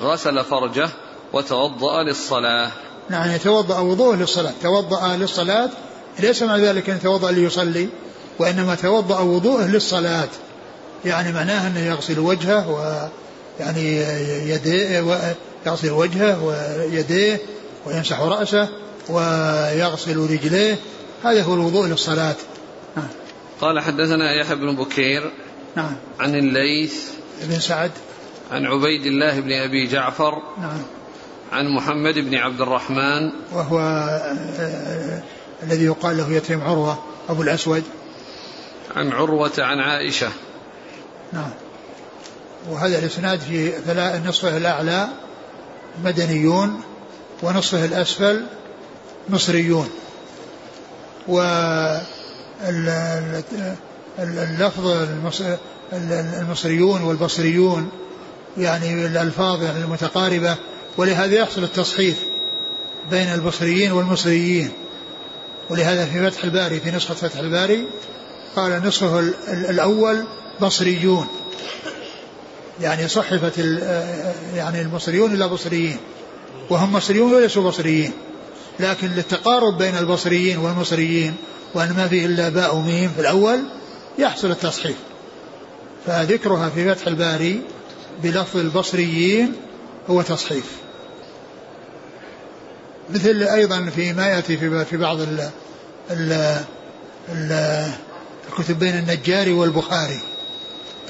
[0.00, 0.88] غسل فرجه
[1.32, 2.70] وتوضأ للصلاة.
[3.10, 4.52] نعم يتوضأ وضوءه للصلاة.
[4.62, 5.70] توضأ للصلاة
[6.18, 7.88] ليس مع ذلك أن يتوضأ ليصلي.
[8.38, 10.28] وإنما توضأ وضوءه للصلاة.
[11.04, 12.70] يعني معناه أنه يغسل وجهه
[13.60, 13.96] ويعني
[14.50, 15.04] يديه
[15.66, 17.40] يغسل وجهه ويديه
[17.86, 18.68] ويمسح رأسه
[19.08, 20.76] ويغسل رجليه.
[21.24, 22.36] هذا هو الوضوء للصلاة.
[22.96, 23.08] نعم.
[23.60, 25.32] قال حدثنا يحيى بن بكير
[25.76, 25.96] نعم.
[26.20, 26.94] عن الليث
[27.42, 27.90] بن سعد.
[28.52, 30.82] عن عبيد الله بن أبي جعفر نعم.
[31.52, 35.22] عن محمد بن عبد الرحمن وهو آه،
[35.62, 37.82] الذي يقال له يتيم عروة أبو الأسود.
[38.96, 40.28] عن عروة عن عائشة.
[41.32, 41.50] نعم.
[42.70, 43.72] وهذا الإسناد في
[44.26, 45.08] نصفه الأعلى
[46.04, 46.80] مدنيون
[47.42, 48.46] ونصفه الأسفل
[49.28, 49.90] مصريون.
[51.28, 51.40] و
[54.18, 55.06] اللفظ
[56.40, 57.90] المصريون والبصريون
[58.56, 60.56] يعني الألفاظ المتقاربة
[60.96, 62.24] ولهذا يحصل التصحيف
[63.10, 64.70] بين البصريين والمصريين.
[65.70, 67.88] ولهذا في فتح الباري في نسخة فتح الباري
[68.58, 70.24] قال نصفه الأول
[70.60, 71.26] بصريون.
[72.80, 73.58] يعني صحفت
[74.54, 75.96] يعني المصريون إلى بصريين.
[76.70, 78.12] وهم مصريون وليسوا بصريين.
[78.80, 81.36] لكن للتقارب بين البصريين والمصريين
[81.74, 83.58] وأن ما فيه إلا باء وميم في الأول
[84.18, 84.96] يحصل التصحيف
[86.06, 87.62] فذكرها في فتح الباري
[88.22, 89.52] بلفظ البصريين
[90.10, 90.64] هو تصحيف.
[93.10, 94.56] مثل أيضا في ما يأتي
[94.90, 95.50] في بعض ال
[96.10, 96.62] ال
[97.28, 97.90] ال
[98.48, 100.20] الكتب بين النجاري والبخاري.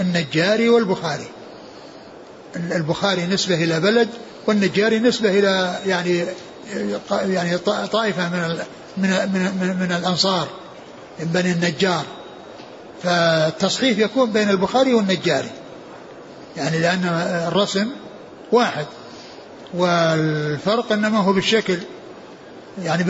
[0.01, 1.29] النجاري والبخاري.
[2.57, 4.09] البخاري نسبة إلى بلد
[4.47, 6.25] والنجاري نسبة إلى يعني
[7.11, 7.59] يعني
[7.93, 8.59] طائفة من
[8.97, 9.11] من
[9.61, 10.49] من, من الأنصار
[11.21, 12.05] من بني النجار.
[13.03, 15.51] فالتصحيف يكون بين البخاري والنجاري.
[16.57, 17.05] يعني لأن
[17.49, 17.89] الرسم
[18.53, 18.87] واحد
[19.75, 21.79] والفرق إنما هو بالشكل
[22.83, 23.03] يعني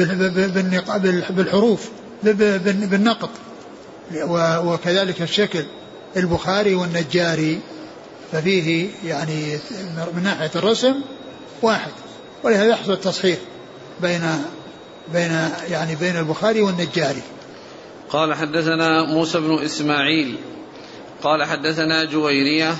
[1.31, 1.89] بالحروف
[2.23, 3.31] بالنقط.
[4.65, 5.65] وكذلك الشكل
[6.17, 7.61] البخاري والنجاري
[8.33, 9.59] ففيه يعني
[10.15, 10.95] من ناحية الرسم
[11.63, 11.93] واحد
[12.43, 13.39] ولهذا يحصل التصحيح
[14.03, 14.23] بين
[15.13, 17.23] بين يعني بين البخاري والنجاري.
[18.11, 20.37] قال حدثنا موسى بن إسماعيل
[21.23, 22.77] قال حدثنا جويرية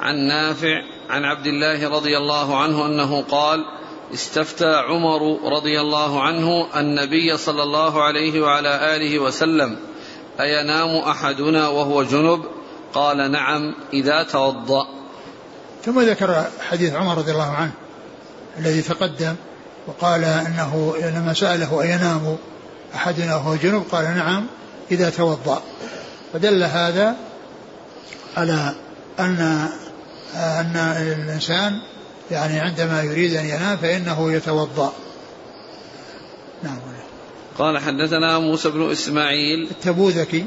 [0.00, 3.64] عن نافع عن عبد الله رضي الله عنه أنه قال
[4.14, 9.76] استفتى عمر رضي الله عنه النبي صلى الله عليه وعلى آله وسلم
[10.40, 12.44] أينام أحدنا وهو جنب؟
[12.94, 14.86] قال نعم إذا توضأ.
[15.84, 17.72] ثم ذكر حديث عمر رضي الله عنه
[18.58, 19.34] الذي تقدم
[19.86, 22.36] وقال إنه لما سأله أينام
[22.94, 24.46] أحدنا وهو جنب؟ قال نعم
[24.90, 25.62] إذا توضأ.
[26.32, 27.16] فدل هذا
[28.36, 28.74] على
[29.20, 29.68] أن
[30.34, 31.80] أن الإنسان
[32.30, 34.92] يعني عندما يريد أن ينام فإنه يتوضأ.
[36.62, 36.93] نعم.
[37.58, 40.44] قال حدثنا موسى بن إسماعيل التبوذكي.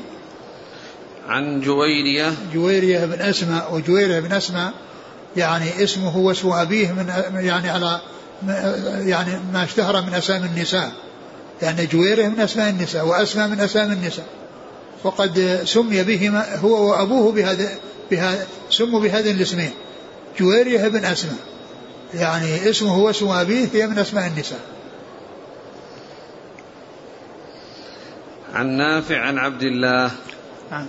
[1.27, 2.33] عن جويرية.
[2.53, 4.73] جويرية بن أسماء وجويرية بن أسماء
[5.37, 7.07] يعني اسمه واسم أبيه من
[7.45, 7.99] يعني على
[9.05, 10.91] يعني ما اشتهر من أسامي النساء.
[11.61, 14.25] لأن جويرية من أسماء النساء وأسماء من أسامي النساء.
[15.03, 17.69] وقد سمي بهما هو وأبوه بهذا
[18.11, 19.71] بهذا سموا بهذين الاسمين.
[20.39, 21.39] جويرية بن أسماء.
[22.13, 24.59] يعني اسمه واسم أبيه هي من أسماء النساء.
[28.57, 30.11] عن نافع عن عبد الله.
[30.71, 30.87] نعم.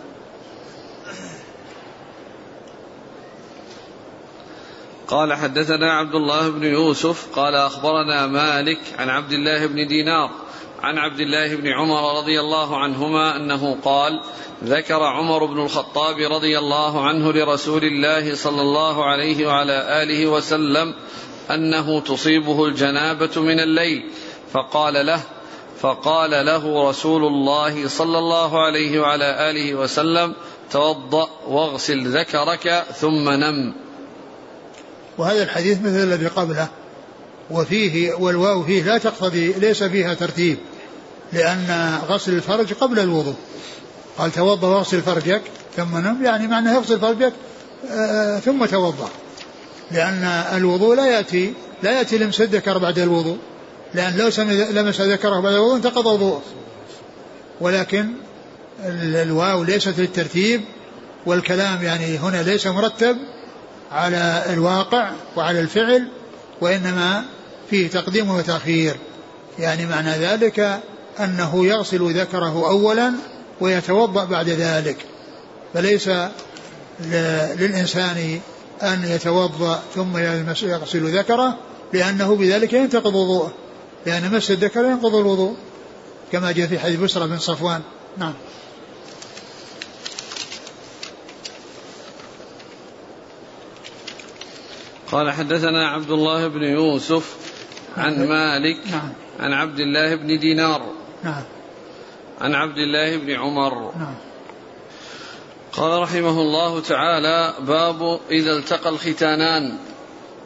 [5.08, 10.30] قال حدثنا عبد الله بن يوسف قال أخبرنا مالك عن عبد الله بن دينار
[10.82, 14.20] عن عبد الله بن عمر رضي الله عنهما أنه قال
[14.64, 20.94] ذكر عمر بن الخطاب رضي الله عنه لرسول الله صلى الله عليه وعلى آله وسلم
[21.50, 24.10] أنه تصيبه الجنابة من الليل
[24.52, 25.20] فقال له
[25.80, 30.34] فقال له رسول الله صلى الله عليه وعلى آله وسلم
[30.70, 33.74] توضأ واغسل ذكرك ثم نم.
[35.18, 36.68] وهذا الحديث مثل الذي قبله
[37.50, 40.58] وفيه والواو فيه لا تقتضي ليس فيها ترتيب
[41.32, 43.36] لأن غسل الفرج قبل الوضوء.
[44.18, 45.42] قال توضأ واغسل فرجك
[45.76, 47.32] ثم نم يعني معنى اغسل فرجك
[47.90, 49.10] آه ثم توضأ.
[49.90, 50.24] لأن
[50.56, 51.52] الوضوء لا يأتي
[51.82, 53.38] لا يأتي لمس الذكر بعد الوضوء.
[53.94, 54.30] لأن لو
[54.70, 56.42] لمس ذكره بعد الوضوء انتقض وضوءه.
[57.60, 58.08] ولكن
[58.86, 60.60] الواو ليست للترتيب
[61.26, 63.16] والكلام يعني هنا ليس مرتب
[63.92, 66.08] على الواقع وعلى الفعل
[66.60, 67.24] وإنما
[67.70, 68.96] فيه تقديم وتأخير.
[69.58, 70.80] يعني معنى ذلك
[71.20, 73.12] أنه يغسل ذكره أولا
[73.60, 74.96] ويتوضأ بعد ذلك.
[75.74, 76.10] فليس
[77.56, 78.40] للإنسان
[78.82, 80.18] أن يتوضأ ثم
[80.62, 81.58] يغسل ذكره
[81.92, 83.52] لأنه بذلك ينتقض وضوءه.
[84.06, 85.56] لأن مس الذكر ينقض الوضوء
[86.32, 87.82] كما جاء في حديث بسرى بن صفوان.
[88.16, 88.34] نعم.
[95.12, 97.36] قال حدثنا عبد الله بن يوسف
[97.96, 98.28] عن نعم.
[98.28, 99.12] مالك نعم.
[99.40, 100.82] عن عبد الله بن دينار.
[101.24, 101.42] نعم.
[102.40, 103.92] عن عبد الله بن عمر.
[103.98, 104.14] نعم.
[105.72, 109.78] قال رحمه الله تعالى باب إذا التقى الختانان.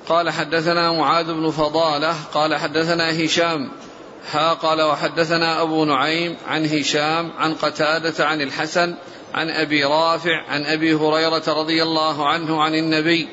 [0.08, 3.70] قال حدثنا معاذ بن فضالة قال حدثنا هشام.
[4.30, 8.94] ها قال وحدثنا أبو نعيم عن هشام عن قتادة عن الحسن
[9.34, 13.28] عن أبي رافع عن أبي هريرة رضي الله عنه عن النبي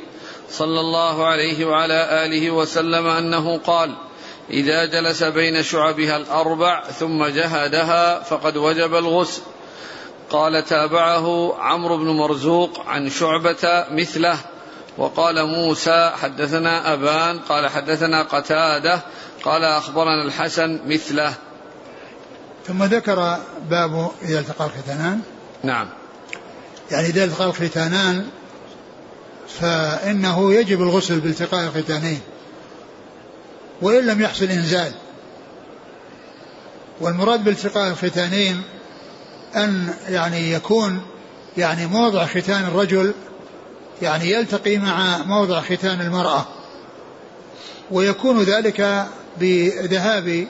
[0.49, 3.95] صلى الله عليه وعلى آله وسلم أنه قال
[4.49, 9.41] إذا جلس بين شعبها الأربع ثم جهدها فقد وجب الغسل
[10.29, 14.37] قال تابعه عمرو بن مرزوق عن شعبة مثله.
[14.99, 19.01] وقال موسى حدثنا أبان قال حدثنا قتادة
[19.43, 21.33] قال أخبرنا الحسن مثله.
[22.67, 23.37] ثم ذكر
[23.69, 25.21] باب إذا التقى الختانان.
[25.63, 25.87] نعم.
[26.91, 28.27] يعني إذا التقى الختانان
[29.59, 32.21] فإنه يجب الغسل بالتقاء الختانين
[33.81, 34.91] وإن لم يحصل إنزال.
[37.01, 38.61] والمراد بالتقاء الختانين
[39.55, 41.01] أن يعني يكون
[41.57, 43.13] يعني موضع ختان الرجل
[44.01, 46.45] يعني يلتقي مع موضع ختان المرأة
[47.91, 49.05] ويكون ذلك
[49.39, 50.47] بذهاب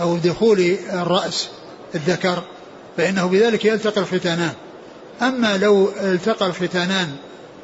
[0.00, 1.48] أو دخول الرأس
[1.94, 2.42] الذكر
[2.96, 4.52] فإنه بذلك يلتقي الختانان.
[5.22, 7.16] أما لو التقى الختانان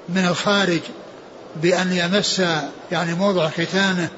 [0.09, 0.81] من الخارج
[1.63, 2.43] بأن يمس
[2.93, 4.09] يعني موضع ختانه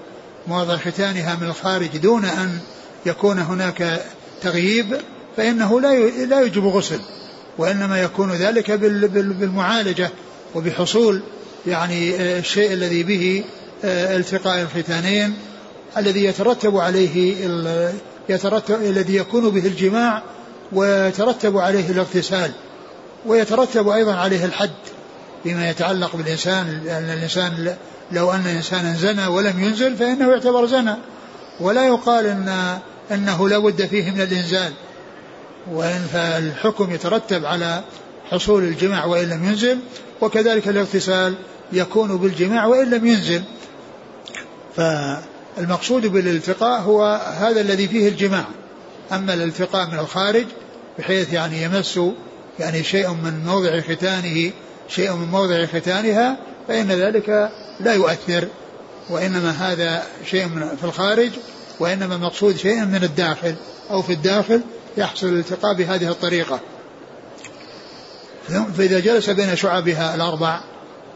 [0.46, 2.58] موضع ختانها من الخارج دون أن
[3.06, 4.04] يكون هناك
[4.42, 5.00] تغييب
[5.36, 5.94] فإنه لا
[6.24, 7.00] لا يجب غسل
[7.58, 10.10] وإنما يكون ذلك بالمعالجة
[10.54, 11.22] وبحصول
[11.66, 13.44] يعني آه، الشيء الذي به
[13.84, 15.34] آه، التقاء الختانين
[15.96, 17.46] الذي يترتب عليه
[18.28, 20.22] يترتب الذي يكون به الجماع
[20.72, 22.50] ويترتب عليه الاغتسال
[23.26, 24.70] ويترتب أيضا عليه الحد
[25.42, 27.76] فيما يتعلق بالإنسان لأن الإنسان
[28.12, 30.94] لو أن انسانا زنى ولم ينزل فإنه يعتبر زنى.
[31.60, 32.78] ولا يقال إن
[33.10, 34.72] إنه لا بد فيه من الإنزال.
[35.72, 37.82] وإن فالحكم يترتب على
[38.30, 39.78] حصول الجماع وإن لم ينزل
[40.20, 41.34] وكذلك الاغتسال
[41.72, 43.42] يكون بالجماع وإن لم ينزل.
[44.76, 48.44] فالمقصود بالالتقاء هو هذا الذي فيه الجماع.
[49.12, 50.44] أما الالتقاء من الخارج
[50.98, 52.00] بحيث يعني يمس
[52.58, 54.50] يعني شيء من موضع ختانه
[54.88, 56.36] شيء من موضع ختانها
[56.68, 57.50] فإن ذلك
[57.80, 58.48] لا يؤثر.
[59.10, 61.30] وإنما هذا شيء في الخارج
[61.80, 63.54] وإنما المقصود شيء من الداخل
[63.90, 64.60] أو في الداخل
[64.96, 66.60] يحصل الالتقاء بهذه الطريقة.
[68.48, 70.60] فإذا جلس بين شعبها الأربع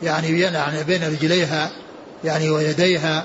[0.02, 1.70] يعني يعني بين رجليها
[2.24, 3.24] يعني ويديها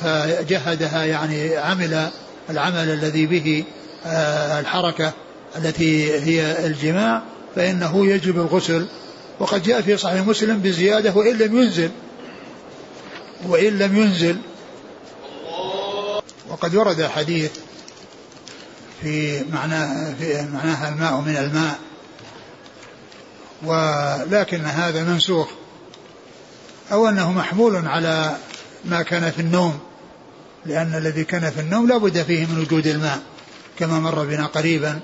[0.00, 2.10] فجهدها يعني عمل
[2.50, 3.64] العمل الذي به
[4.06, 5.12] آه، الحركة
[5.56, 7.22] التي هي الجماع
[7.56, 8.86] فإنه يجب الغسل.
[9.38, 11.90] وقد جاء في صحيح مسلم بزيادة وإن لم ينزل.
[13.46, 14.36] وإن لم ينزل.
[16.48, 17.50] وقد ورد حديث
[19.02, 21.78] في معناه في معناها الماء من الماء.
[23.62, 25.48] ولكن هذا منسوخ
[26.92, 28.36] أو أنه محمول على
[28.84, 29.78] ما كان في النوم
[30.66, 33.18] لأن الذي كان في النوم لا بد فيه من وجود الماء
[33.78, 35.00] كما مر بنا قريبا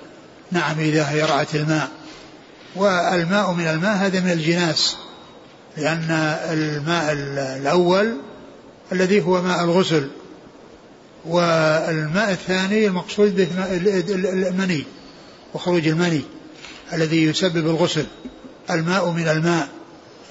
[0.52, 1.88] نعم إذا هي رأت الماء.
[2.76, 4.96] والماء من الماء هذا من الجناس
[5.76, 6.10] لأن
[6.50, 7.12] الماء
[7.56, 8.16] الأول
[8.92, 10.08] الذي هو ماء الغسل
[11.24, 13.48] والماء الثاني المقصود به
[14.48, 14.84] المني
[15.54, 16.22] وخروج المني
[16.92, 18.06] الذي يسبب الغسل.
[18.74, 19.68] الماء من الماء.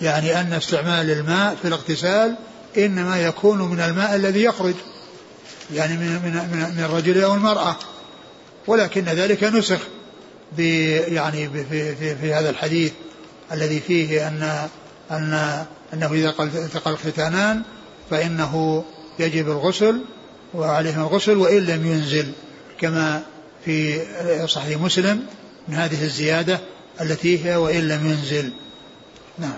[0.01, 2.35] يعني أن استعمال الماء في الاغتسال
[2.77, 4.75] إنما يكون من الماء الذي يخرج
[5.73, 6.33] يعني من من
[6.77, 7.75] من الرجل أو المرأة.
[8.67, 9.79] ولكن ذلك نسخ
[10.57, 12.91] يعني في, في, في هذا الحديث
[13.51, 14.67] الذي فيه أن
[15.11, 17.61] أن أنه إذا التقى الختانان
[18.09, 18.83] فإنه
[19.19, 20.01] يجب الغسل
[20.53, 22.31] وعليهم الغسل وإن لم ينزل
[22.79, 23.21] كما
[23.65, 24.01] في
[24.47, 25.25] صحيح مسلم
[25.67, 26.59] من هذه الزيادة
[27.01, 28.51] التي هي وإن لم ينزل.
[29.37, 29.57] نعم.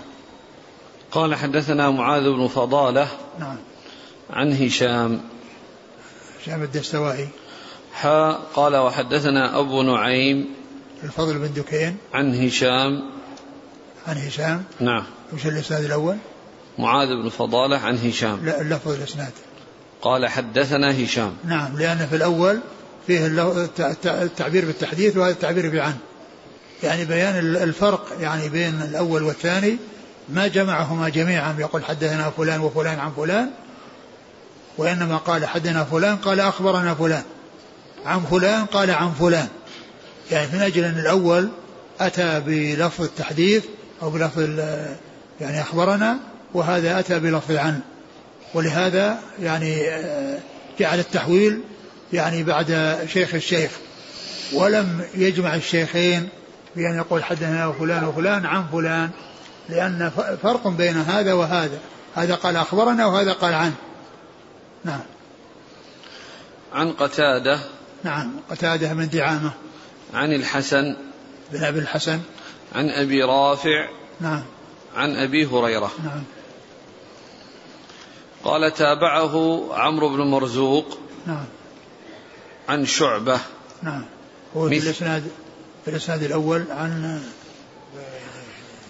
[1.10, 3.08] قال حدثنا معاذ بن فضالة
[3.40, 3.56] نعم.
[4.30, 5.20] عن هشام.
[6.42, 7.28] هشام الدستوائي.
[7.92, 10.48] حا قال وحدثنا أبو نعيم
[11.04, 11.96] الفضل بن دكين.
[12.14, 13.10] عن هشام.
[14.06, 14.64] عن هشام.
[14.80, 15.04] نعم.
[15.32, 16.16] وش الإسناد الأول؟
[16.78, 18.44] معاذ بن فضالة عن هشام.
[18.44, 19.32] لا اللفظ الإسناد.
[20.02, 21.36] قال حدثنا هشام.
[21.44, 22.60] نعم لأن في الأول
[23.06, 23.26] فيه
[24.06, 25.94] التعبير بالتحديث وهذا التعبير بعن
[26.82, 29.76] يعني بيان الفرق يعني بين الأول والثاني
[30.28, 31.56] ما جمعهما جميعا.
[31.58, 33.50] يقول حدثنا فلان وفلان عن فلان
[34.78, 37.22] وإنما قال حدثنا فلان قال أخبرنا فلان.
[38.06, 39.48] عن فلان قال عن فلان.
[40.30, 41.48] يعني من أجل أن الأول
[42.00, 43.64] أتى بلفظ التحديث
[44.02, 44.58] أو بلفظ
[45.40, 46.18] يعني أخبرنا
[46.54, 47.80] وهذا أتى بلفظ عن
[48.54, 50.38] ولهذا يعني آه،
[50.78, 51.60] جعل التحويل
[52.12, 53.70] يعني بعد شيخ الشيخ.
[54.52, 56.28] ولم يجمع الشيخين
[56.76, 59.10] بأن يقول حدثنا فلان وفلان عن فلان
[59.68, 60.10] لأن
[60.42, 61.78] فرق بين هذا وهذا.
[62.14, 63.72] هذا قال أخبرنا وهذا قال عن
[64.84, 65.00] نعم.
[66.72, 67.58] عن قتادة.
[68.04, 68.32] نعم.
[68.50, 69.50] قتادة من دعامة.
[70.14, 70.96] عن الحسن.
[71.52, 72.20] بن أبي الحسن.
[72.74, 73.88] عن أبي رافع.
[74.20, 74.42] نعم.
[74.96, 75.90] عن أبي هريرة.
[76.04, 76.22] نعم.
[78.44, 80.98] قال تابعه عمرو بن مرزوق.
[81.26, 81.44] نعم.
[82.68, 83.40] عن شعبة.
[83.82, 84.04] نعم.
[84.56, 85.22] هو في الإسناد
[85.84, 87.22] في الإسناد الأول عن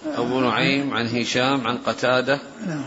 [0.07, 2.84] أبو نعيم عن هشام عن قتادة نعم.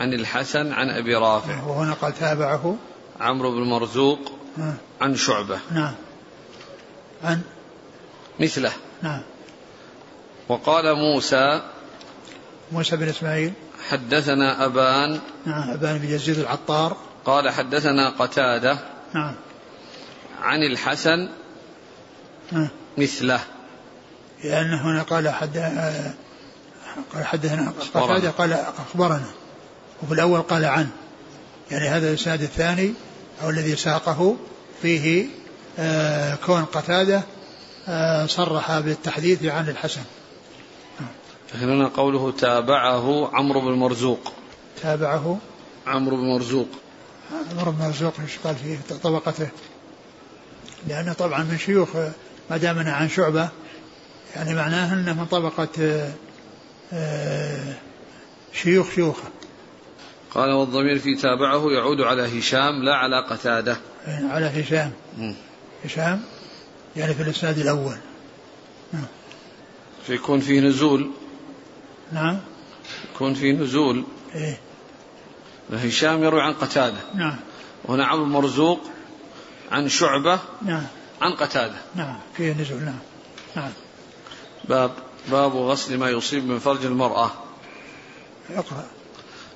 [0.00, 1.54] عن الحسن عن أبي رافع.
[1.54, 2.76] نعم، وهنا قال تابعه.
[3.20, 4.74] عمرو بن مرزوق نعم.
[5.00, 5.58] عن شعبة.
[5.70, 5.94] نعم.
[7.24, 7.40] عن
[8.40, 8.72] مثله.
[9.02, 9.22] نعم.
[10.48, 11.62] وقال موسى
[12.72, 13.52] موسى بن إسماعيل.
[13.88, 15.20] حدثنا أبان.
[15.46, 16.96] نعم أبان بن يزيد العطار.
[17.24, 18.78] قال حدثنا قتادة.
[19.14, 19.34] نعم.
[20.42, 21.28] عن الحسن.
[22.52, 22.68] نعم.
[22.98, 23.40] مثله.
[24.44, 25.58] لأن هنا قال حد
[27.14, 29.30] قال حدثنا قتادة قال أخبرنا.
[30.02, 30.88] وفي الأول قال عن.
[31.70, 32.94] يعني هذا الإسناد الثاني
[33.42, 34.36] أو الذي ساقه
[34.82, 35.26] فيه
[35.78, 37.22] آه كون قتادة
[37.88, 40.02] آه صرح بالتحديث عن الحسن.
[41.54, 44.32] هنا قوله تابعه عمرو بن مرزوق.
[44.82, 45.38] تابعه
[45.86, 46.68] عمرو بن مرزوق.
[47.50, 49.48] عمرو بن مرزوق إيش قال فيه؟ طبقته.
[50.88, 51.88] لأنه طبعا من شيوخ
[52.50, 53.48] ما دامنا عن شعبة
[54.36, 56.12] يعني معناه أنه من طبقة آه،
[56.92, 57.74] آه،
[58.52, 59.28] شيوخ شيوخه
[60.34, 63.76] قال والضمير في تابعه يعود على هشام لا على قتادة.
[64.06, 64.92] يعني على هشام.
[65.84, 66.22] هشام
[66.96, 67.96] يعني في الإسناد الأول.
[68.92, 69.06] نعم.
[70.06, 71.10] فيكون فيه نزول.
[72.12, 72.38] نعم.
[73.14, 74.04] يكون فيه نزول.
[74.34, 74.58] إيه.
[75.72, 76.98] هشام يروي عن قتادة.
[77.14, 77.36] نعم.
[77.84, 78.80] وهنا عبد المرزوق
[79.72, 80.38] عن شعبة.
[80.62, 80.86] نعم.
[81.22, 81.76] عن قتادة.
[81.94, 82.98] نعم فيه نزول نعم
[83.56, 83.72] نعم.
[84.64, 84.90] باب
[85.30, 87.30] باب غسل ما يصيب من فرج المرأة.
[88.50, 88.84] اقرأ.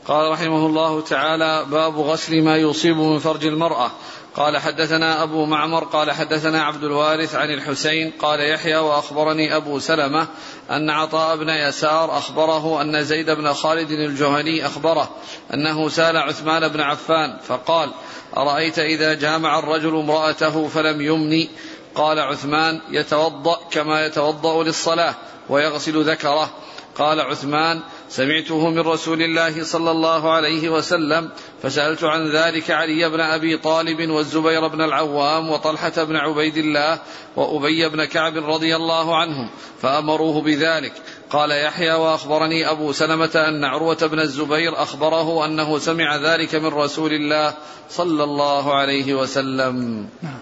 [0.06, 3.90] قال رحمه الله تعالى باب غسل ما يصيب من فرج المرأة.
[4.36, 10.26] قال حدثنا أبو معمر قال حدثنا عبد الوارث عن الحسين قال يحيى وأخبرني أبو سلمة
[10.70, 15.10] أن عطاء بن يسار أخبره أن زيد بن خالد الجهني أخبره
[15.54, 17.90] أنه سأل عثمان بن عفان فقال
[18.36, 21.48] أرأيت إذا جامع الرجل امرأته فلم يمني
[21.94, 25.14] قال عثمان يتوضأ كما يتوضأ للصلاة
[25.48, 26.50] ويغسل ذكره.
[26.98, 31.30] قال عثمان سمعته من رسول الله صلى الله عليه وسلم
[31.62, 36.98] فسألت عن ذلك علي بن أبي طالب والزبير بن العوام وطلحة بن عبيد الله
[37.36, 39.50] وأبي بن كعب رضي الله عنهم
[39.82, 40.92] فأمروه بذلك
[41.30, 47.12] قال يحيى وأخبرني أبو سلمة أن عروة بن الزبير أخبره أنه سمع ذلك من رسول
[47.12, 47.54] الله
[47.90, 50.38] صلى الله عليه وسلم نعم.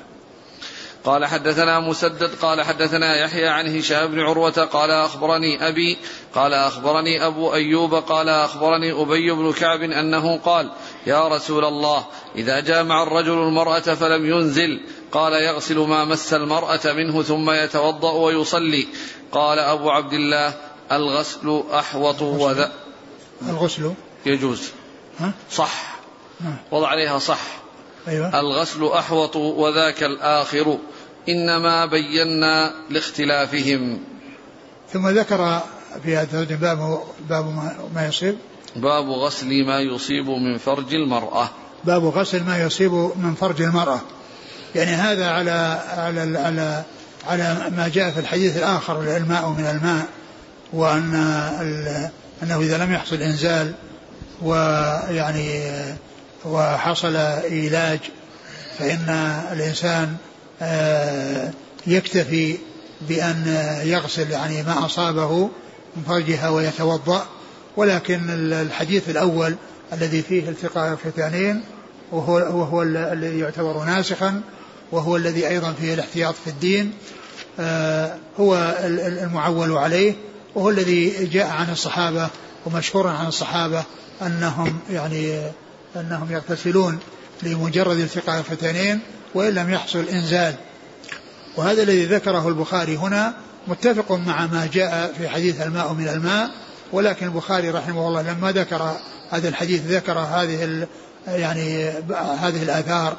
[1.04, 5.96] قال حدثنا مسدد قال حدثنا يحيى عن هشام بن عروة قال أخبرني أبي
[6.35, 10.70] قال أخبرني أبو أيوب قال أخبرني أبي بن كعب أنه قال
[11.07, 12.05] يا رسول الله
[12.37, 14.80] إذا جامع الرجل المرأة فلم ينزل
[15.12, 18.87] قال يغسل ما مس المرأة منه ثم يتوضأ ويصلي.
[19.32, 20.55] قال أبو عبد الله
[20.93, 22.64] الغسل أحوط وذ
[23.49, 23.93] الغسل؟
[24.26, 24.70] يجوز.
[25.18, 25.97] ها؟ صح.
[26.70, 27.41] وضع عليها صح.
[28.09, 28.41] أيوة.
[28.41, 30.78] الغسل أحوط وذاك الآخر.
[31.28, 34.01] إنما بينا لاختلافهم.
[34.93, 35.61] ثم ذكر
[36.03, 37.47] في هذا الترجمة باب باب
[37.95, 38.36] ما- يصيب.
[38.76, 41.49] باب غسل ما يصيب من فرج المرأة.
[41.84, 44.01] باب غسل ما يصيب من فرج المرأة.
[44.74, 45.51] يعني هذا على
[45.97, 46.82] على على
[47.28, 50.07] على ما جاء في الحديث الآخر الماء من الماء
[50.72, 51.14] وأن
[52.42, 53.74] أنه إذا لم يحصل إنزال
[54.42, 55.61] ويعني
[56.45, 57.99] وحصل إيلاج
[58.78, 59.09] فإن
[59.53, 60.16] الإنسان
[60.62, 61.51] آه،
[61.86, 62.59] يكتفي
[63.09, 63.45] بأن
[63.84, 65.51] يغسل يعني ما أصابه
[65.97, 67.26] من فرجها ويتوضأ
[67.76, 69.55] ولكن الحديث الأول
[69.92, 71.62] الذي فيه التقاء الختانين
[72.12, 74.40] وهو وهو الذي يعتبر ناسخا
[74.92, 76.92] وهو الذي أيضا فيه الاحتياط في الدين
[77.61, 78.76] آه، هو
[79.22, 80.14] المعول عليه
[80.55, 82.28] وهو الذي جاء عن الصحابة
[82.66, 83.84] ومشهورا عن الصحابة
[84.22, 85.42] أنهم يعني
[85.97, 86.99] أنهم يغتسلون
[87.42, 89.01] لمجرد التقاء الختانين
[89.34, 90.55] وإن لم يحصل إنزال.
[91.57, 93.34] وهذا الذي ذكره البخاري هنا
[93.68, 96.50] متفق مع ما جاء في حديث الماء من الماء
[96.92, 98.96] ولكن البخاري رحمه الله لما ذكر
[99.30, 100.86] هذا الحديث ذكر هذه
[101.26, 101.88] يعني
[102.40, 103.16] هذه الآثار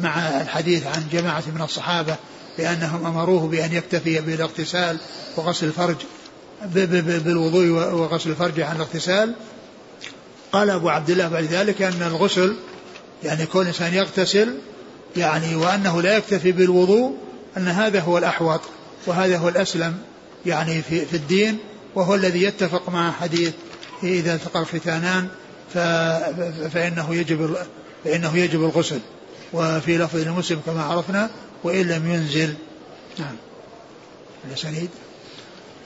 [0.00, 2.16] مع الحديث عن جماعة من الصحابة
[2.58, 4.96] بأنهم أمروه بأن يكتفي بالاغتسال
[5.36, 5.96] وغسل الفرج
[7.24, 9.34] بالوضوء وغسل الفرج عن الاغتسال.
[10.52, 12.56] قال أبو عبد الله بعد ذلك أن الغسل
[13.24, 14.58] يعني كون الإنسان يغتسل
[15.16, 17.16] يعني وأنه لا يكتفي بالوضوء
[17.56, 18.60] أن هذا هو الأحوط.
[19.06, 19.98] وهذا هو الأسلم
[20.46, 21.58] يعني في, في الدين
[21.94, 23.52] وهو الذي يتفق مع حديث
[24.02, 25.28] إذا التقى الختانان
[26.72, 27.56] فإنه يجب
[28.04, 29.00] فإنه يجب الغسل
[29.52, 31.30] وفي لفظ المسلم كما عرفنا
[31.64, 32.54] وإن لم ينزل.
[33.18, 33.36] نعم.
[34.44, 34.90] الأسانيد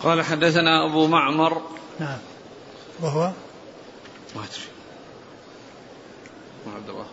[0.02, 1.62] قال حدثنا أبو معمر.
[2.00, 2.18] نعم.
[3.00, 3.32] وهو؟
[4.36, 4.68] ما أدري.
[6.66, 7.06] ما عبد الله.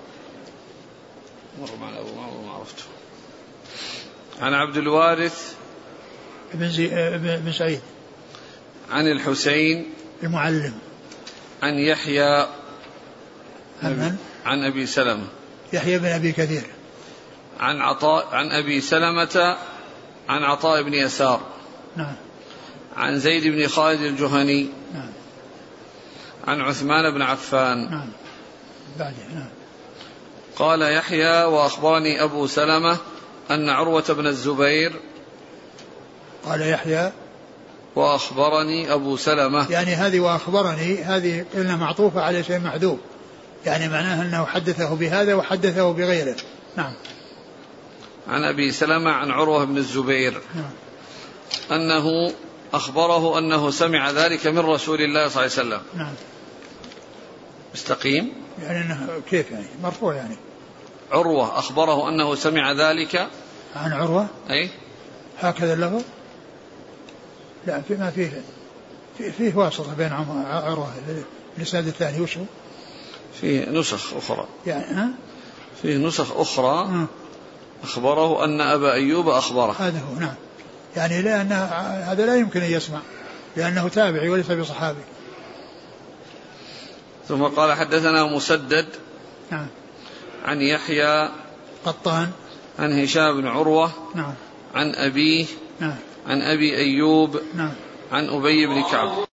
[1.62, 2.84] مر معنا أبو معمر ما عرفته.
[4.42, 5.56] عن عبد الوارث
[6.54, 6.88] ابن زي
[7.18, 7.82] بن سعيد.
[8.92, 9.86] عن الحسين.
[10.24, 10.74] المعلم.
[11.64, 12.48] عن يحيى.
[13.84, 15.28] عن من؟ عن أبي سلمة.
[15.74, 16.64] يحيى بن أبي كثير.
[17.60, 19.58] عن عطاء عن أبي سلمة.
[20.30, 21.42] عن عطاء بن يسار.
[21.96, 22.16] نعم.
[22.96, 24.70] عن زيد بن خالد الجهني.
[24.94, 25.12] نعم.
[26.48, 27.92] عن عثمان بن عفان.
[27.92, 28.10] نعم.
[29.00, 29.50] بعده نعم.
[30.56, 32.98] قال يحيى وأخبرني أبو سلمة
[33.52, 34.94] أن عروة بن الزبير
[36.46, 37.12] قال يحيى.
[37.96, 39.72] وأخبرني أبو سلمة.
[39.72, 43.00] يعني هذه وأخبرني هذه قلنا معطوفة على شيء محذوف.
[43.66, 46.36] يعني معناها أنه حدثه بهذا وحدثه بغيره.
[46.76, 46.94] نعم.
[48.28, 50.42] عن أبي سلمة عن عروة بن الزبير.
[50.56, 50.72] نعم.
[51.72, 52.34] أنه
[52.74, 55.82] أخبره أنه سمع ذلك من رسول الله صلى الله عليه وسلم.
[55.98, 56.14] نعم.
[57.74, 60.36] مستقيم؟ يعني أنه كيف يعني؟ مرفوع يعني.
[61.12, 63.28] عروة أخبره أنه سمع ذلك.
[63.76, 64.70] عن عروة؟ أي؟
[65.40, 66.04] هكذا اللفظ؟
[67.68, 68.42] لا في ما فيه
[69.18, 70.94] في فيه واسطة بين عروة
[71.58, 72.44] الإسناد الثاني وش هو؟
[73.42, 74.48] فيه نسخ أخرى.
[74.68, 75.10] يعني ها؟
[75.82, 77.06] فيه نسخ أخرى آه.
[77.84, 79.76] أخبره أن أبا أيوب أخبره.
[79.80, 80.36] هذا هو نعم.
[80.96, 81.52] يعني لأن
[82.08, 83.00] هذا لا يمكن أن يسمع
[83.56, 85.02] لأنه تابعي وليس بصحابي.
[87.28, 88.88] ثم قال حدثنا مسدد
[89.52, 89.68] نعم.
[90.46, 91.30] عن يحيى
[91.86, 92.32] قطان.
[92.80, 94.34] عن هشام بن عروة نعم.
[94.76, 95.46] عن أبيه
[95.80, 95.96] نعم.
[96.28, 97.72] عن أبي أيوب نعم.
[98.12, 99.33] عن أبي بن كعب.